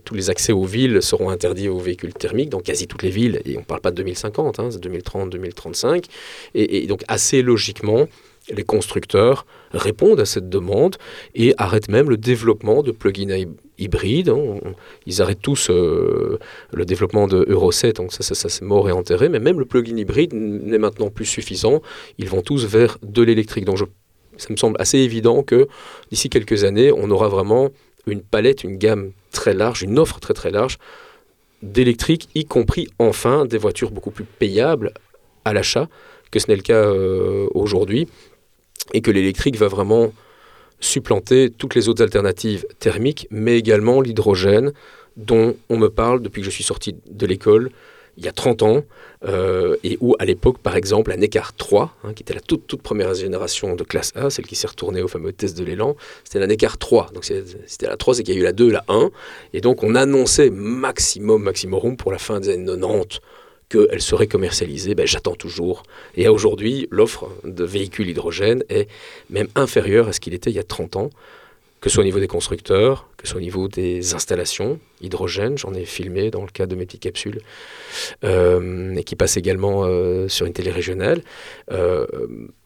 tous 0.00 0.14
les 0.14 0.30
accès 0.30 0.52
aux 0.54 0.64
villes 0.64 1.02
seront 1.02 1.28
interdits 1.28 1.68
aux 1.68 1.78
véhicules 1.78 2.14
thermiques 2.14 2.48
dans 2.48 2.60
quasi 2.60 2.86
toutes 2.86 3.02
les 3.02 3.10
villes, 3.10 3.42
et 3.44 3.58
on 3.58 3.60
ne 3.60 3.64
parle 3.66 3.82
pas 3.82 3.90
de 3.90 3.96
2050, 3.96 4.58
hein, 4.58 4.68
c'est 4.70 4.80
2030, 4.80 5.28
2035. 5.28 6.06
Et, 6.54 6.86
donc 6.86 7.02
assez 7.08 7.42
logiquement, 7.42 8.08
les 8.48 8.62
constructeurs 8.62 9.44
répondent 9.72 10.18
à 10.18 10.24
cette 10.24 10.48
demande 10.48 10.96
et 11.34 11.52
arrêtent 11.58 11.90
même 11.90 12.08
le 12.08 12.16
développement 12.16 12.82
de 12.82 12.90
plugins 12.90 13.44
hybrides. 13.76 14.30
Hein. 14.30 14.60
Ils 15.04 15.20
arrêtent 15.20 15.42
tous 15.42 15.68
euh, 15.68 16.38
le 16.72 16.84
développement 16.86 17.28
de 17.28 17.44
Euro 17.48 17.70
7, 17.70 17.96
donc 17.96 18.14
ça, 18.14 18.22
ça, 18.22 18.34
ça 18.34 18.48
c'est 18.48 18.64
mort 18.64 18.88
et 18.88 18.92
enterré, 18.92 19.28
mais 19.28 19.40
même 19.40 19.58
le 19.58 19.66
plugin 19.66 19.98
hybride 19.98 20.32
n'est 20.32 20.78
maintenant 20.78 21.10
plus 21.10 21.26
suffisant. 21.26 21.82
Ils 22.16 22.30
vont 22.30 22.40
tous 22.40 22.64
vers 22.64 22.96
de 23.02 23.22
l'électrique. 23.22 23.66
Donc 23.66 23.76
je 23.76 23.84
ça 24.40 24.48
me 24.50 24.56
semble 24.56 24.76
assez 24.80 24.98
évident 24.98 25.42
que 25.42 25.68
d'ici 26.10 26.30
quelques 26.30 26.64
années, 26.64 26.92
on 26.92 27.10
aura 27.10 27.28
vraiment 27.28 27.70
une 28.06 28.22
palette, 28.22 28.64
une 28.64 28.76
gamme 28.76 29.12
très 29.30 29.54
large, 29.54 29.82
une 29.82 29.98
offre 29.98 30.20
très 30.20 30.34
très 30.34 30.50
large 30.50 30.78
d'électrique, 31.62 32.28
y 32.34 32.46
compris 32.46 32.88
enfin 32.98 33.44
des 33.44 33.58
voitures 33.58 33.90
beaucoup 33.90 34.10
plus 34.10 34.24
payables 34.24 34.92
à 35.44 35.52
l'achat 35.52 35.88
que 36.30 36.38
ce 36.38 36.48
n'est 36.48 36.56
le 36.56 36.62
cas 36.62 36.84
euh, 36.84 37.48
aujourd'hui, 37.54 38.08
et 38.94 39.00
que 39.00 39.10
l'électrique 39.10 39.56
va 39.56 39.68
vraiment 39.68 40.12
supplanter 40.80 41.50
toutes 41.50 41.74
les 41.74 41.88
autres 41.88 42.02
alternatives 42.02 42.66
thermiques, 42.78 43.26
mais 43.30 43.58
également 43.58 44.00
l'hydrogène, 44.00 44.72
dont 45.16 45.56
on 45.68 45.76
me 45.76 45.88
parle 45.88 46.22
depuis 46.22 46.40
que 46.40 46.46
je 46.46 46.50
suis 46.50 46.64
sorti 46.64 46.96
de 47.10 47.26
l'école, 47.26 47.70
il 48.20 48.26
y 48.26 48.28
a 48.28 48.32
30 48.32 48.62
ans, 48.62 48.84
euh, 49.24 49.76
et 49.82 49.96
où 50.00 50.14
à 50.18 50.26
l'époque, 50.26 50.58
par 50.58 50.76
exemple, 50.76 51.10
la 51.10 51.16
Neckar 51.16 51.54
3, 51.54 51.96
hein, 52.04 52.12
qui 52.12 52.22
était 52.22 52.34
la 52.34 52.40
toute, 52.40 52.66
toute 52.66 52.82
première 52.82 53.14
génération 53.14 53.74
de 53.74 53.82
classe 53.82 54.12
A, 54.14 54.28
celle 54.28 54.46
qui 54.46 54.56
s'est 54.56 54.66
retournée 54.66 55.02
au 55.02 55.08
fameux 55.08 55.32
test 55.32 55.56
de 55.58 55.64
l'élan, 55.64 55.96
c'était 56.22 56.38
la 56.38 56.46
Neckar 56.46 56.76
3. 56.76 57.10
Donc 57.14 57.24
c'était 57.24 57.86
la 57.86 57.96
3, 57.96 58.14
c'est 58.14 58.22
qu'il 58.22 58.34
y 58.34 58.36
a 58.36 58.40
eu 58.40 58.44
la 58.44 58.52
2, 58.52 58.70
la 58.70 58.84
1, 58.88 59.10
et 59.54 59.62
donc 59.62 59.82
on 59.82 59.94
annonçait 59.94 60.50
maximum, 60.50 61.42
maximum 61.42 61.96
pour 61.96 62.12
la 62.12 62.18
fin 62.18 62.40
des 62.40 62.50
années 62.50 62.66
90 62.66 63.20
qu'elle 63.70 64.02
serait 64.02 64.26
commercialisée, 64.26 64.94
ben, 64.94 65.06
j'attends 65.06 65.36
toujours. 65.36 65.84
Et 66.16 66.28
aujourd'hui, 66.28 66.88
l'offre 66.90 67.30
de 67.44 67.64
véhicules 67.64 68.08
hydrogène 68.08 68.64
est 68.68 68.88
même 69.30 69.46
inférieure 69.54 70.08
à 70.08 70.12
ce 70.12 70.18
qu'il 70.18 70.34
était 70.34 70.50
il 70.50 70.56
y 70.56 70.58
a 70.58 70.64
30 70.64 70.96
ans 70.96 71.10
que 71.80 71.88
ce 71.88 71.94
soit 71.94 72.02
au 72.02 72.04
niveau 72.04 72.20
des 72.20 72.28
constructeurs, 72.28 73.08
que 73.16 73.26
ce 73.26 73.30
soit 73.30 73.38
au 73.38 73.42
niveau 73.42 73.66
des 73.68 74.14
installations 74.14 74.78
hydrogène, 75.00 75.56
j'en 75.56 75.72
ai 75.72 75.86
filmé 75.86 76.30
dans 76.30 76.42
le 76.42 76.50
cas 76.50 76.66
de 76.66 76.74
mes 76.74 76.84
petites 76.84 77.00
capsules, 77.00 77.40
euh, 78.22 78.94
et 78.96 79.04
qui 79.04 79.16
passent 79.16 79.38
également 79.38 79.84
euh, 79.84 80.28
sur 80.28 80.46
une 80.46 80.52
télé 80.52 80.70
régionale. 80.70 81.22
Euh, 81.72 82.06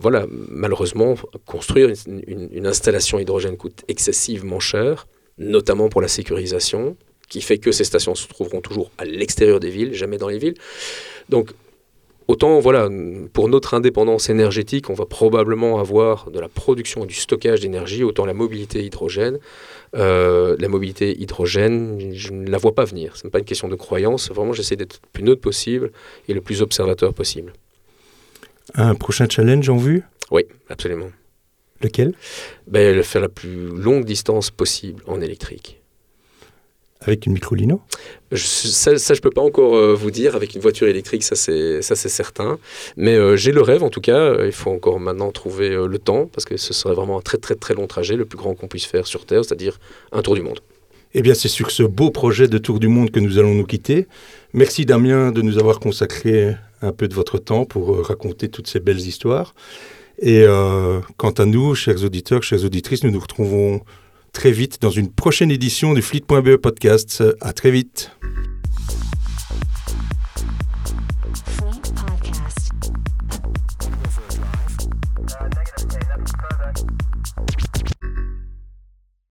voilà, 0.01 0.27
malheureusement, 0.31 1.15
construire 1.47 1.93
une, 2.07 2.67
installation 2.67 3.19
hydrogène 3.21 3.57
coûte 3.57 3.85
excessivement 3.87 4.59
cher, 4.59 5.07
notamment 5.39 5.89
pour 5.89 6.01
la 6.01 6.09
sécurisation, 6.09 6.97
qui 7.29 7.41
fait 7.41 7.59
que 7.59 7.73
ces 7.73 7.85
stations 7.85 8.15
se 8.15 8.27
trouveront 8.27 8.61
toujours 8.61 8.91
à 8.99 9.05
l'extérieur 9.05 9.61
des 9.61 9.71
villes, 9.71 9.95
jamais 9.95 10.19
dans 10.19 10.29
les 10.29 10.39
villes. 10.39 10.57
Donc 11.29 11.51
Autant, 12.27 12.59
voilà, 12.59 12.89
pour 13.35 13.49
notre 13.49 13.75
indépendance 13.75 14.31
énergétique, 14.31 14.89
on 14.89 14.95
va 14.95 15.05
probablement 15.05 15.79
avoir 15.79 16.31
de 16.31 16.41
la 16.41 16.49
production 16.49 17.05
et 17.05 17.07
du 17.07 17.15
stockage 17.15 17.61
d'énergie, 17.61 18.03
autant 18.03 18.25
la 18.25 18.33
mobilité 18.33 18.83
hydrogène. 18.83 19.39
Euh, 19.95 20.57
la 20.59 20.69
mobilité 20.69 21.21
hydrogène, 21.21 22.15
je 22.15 22.33
ne 22.33 22.51
la 22.51 22.57
vois 22.57 22.75
pas 22.75 22.85
venir. 22.85 23.17
Ce 23.17 23.25
n'est 23.25 23.31
pas 23.31 23.41
une 23.41 23.45
question 23.45 23.69
de 23.69 23.75
croyance. 23.75 24.31
Vraiment, 24.31 24.55
j'essaie 24.55 24.77
d'être 24.77 25.01
le 25.03 25.09
plus 25.13 25.23
neutre 25.23 25.43
possible 25.43 25.93
et 26.27 26.33
le 26.33 26.41
plus 26.41 26.63
observateur 26.63 27.13
possible. 27.13 27.53
Un 28.75 28.95
prochain 28.95 29.29
challenge 29.29 29.69
en 29.69 29.77
vue? 29.77 30.03
Oui, 30.31 30.47
absolument. 30.71 31.11
Lequel? 31.83 32.15
Ben, 32.67 33.03
Faire 33.03 33.21
la 33.21 33.29
plus 33.29 33.69
longue 33.69 34.07
distance 34.07 34.51
possible 34.51 35.03
en 35.07 35.21
électrique. 35.21 35.84
Avec 37.07 37.27
une 37.27 37.35
microlino 37.35 37.81
ça, 38.37 38.99
ça, 38.99 39.15
je 39.15 39.21
peux 39.21 39.31
pas 39.31 39.43
encore 39.43 39.77
euh, 39.77 39.95
vous 39.95 40.11
dire. 40.11 40.35
Avec 40.35 40.55
une 40.55 40.61
voiture 40.61 40.89
électrique, 40.89 41.23
ça 41.23 41.37
c'est 41.37 41.83
ça 41.83 41.95
c'est 41.95 42.09
certain. 42.09 42.59
Mais 42.97 43.15
euh, 43.15 43.37
j'ai 43.37 43.53
le 43.53 43.63
rêve 43.63 43.83
en 43.83 43.91
tout 43.91 44.01
cas. 44.01 44.19
Euh, 44.19 44.47
il 44.47 44.53
faut 44.53 44.71
encore 44.71 44.99
maintenant 44.99 45.31
trouver 45.31 45.71
le 45.71 45.99
temps 45.99 46.27
parce 46.27 46.45
que 46.45 46.57
ce 46.57 46.73
serait 46.73 46.95
vraiment 46.95 47.19
un 47.19 47.23
très 47.23 47.39
très 47.39 47.55
très 47.55 47.75
long 47.75 47.87
trajet, 47.87 48.17
le 48.17 48.25
plus 48.25 48.39
grand 48.39 48.55
qu'on 48.55 48.69
puisse 48.69 48.87
faire 48.87 49.07
sur 49.07 49.25
Terre, 49.27 49.45
c'est-à-dire 49.45 49.79
un 50.13 50.23
tour 50.23 50.35
du 50.35 50.43
monde. 50.43 50.61
Eh 51.17 51.23
bien, 51.23 51.35
c'est 51.35 51.49
sur 51.49 51.71
ce 51.71 51.85
beau 51.85 52.11
projet 52.11 52.49
de 52.49 52.59
tour 52.59 52.81
du 52.81 52.89
monde 52.89 53.13
que 53.13 53.21
nous 53.21 53.39
allons 53.39 53.55
nous 53.55 53.67
quitter. 53.67 54.09
Merci 54.53 54.85
Damien 54.85 55.31
de 55.31 55.43
nous 55.43 55.59
avoir 55.59 55.79
consacré 55.79 56.57
un 56.83 56.93
peu 56.93 57.07
de 57.07 57.15
votre 57.15 57.39
temps 57.39 57.65
pour 57.65 58.05
raconter 58.05 58.49
toutes 58.49 58.67
ces 58.67 58.81
belles 58.81 58.99
histoires. 58.99 59.55
Et 60.21 60.45
quant 61.17 61.31
à 61.31 61.45
nous, 61.45 61.77
chers 61.77 62.03
auditeurs, 62.03 62.43
chères 62.43 62.65
auditrices, 62.65 63.05
nous 63.05 63.13
nous 63.13 63.21
retrouvons 63.21 63.81
très 64.35 64.51
vite 64.53 64.83
dans 64.83 64.91
une 64.91 65.11
prochaine 65.11 65.51
édition 65.51 65.95
du 65.95 66.03
Fleet.be 66.03 66.57
podcast. 66.57 67.25
À 67.41 67.55
très 67.55 67.71
vite. 67.71 68.11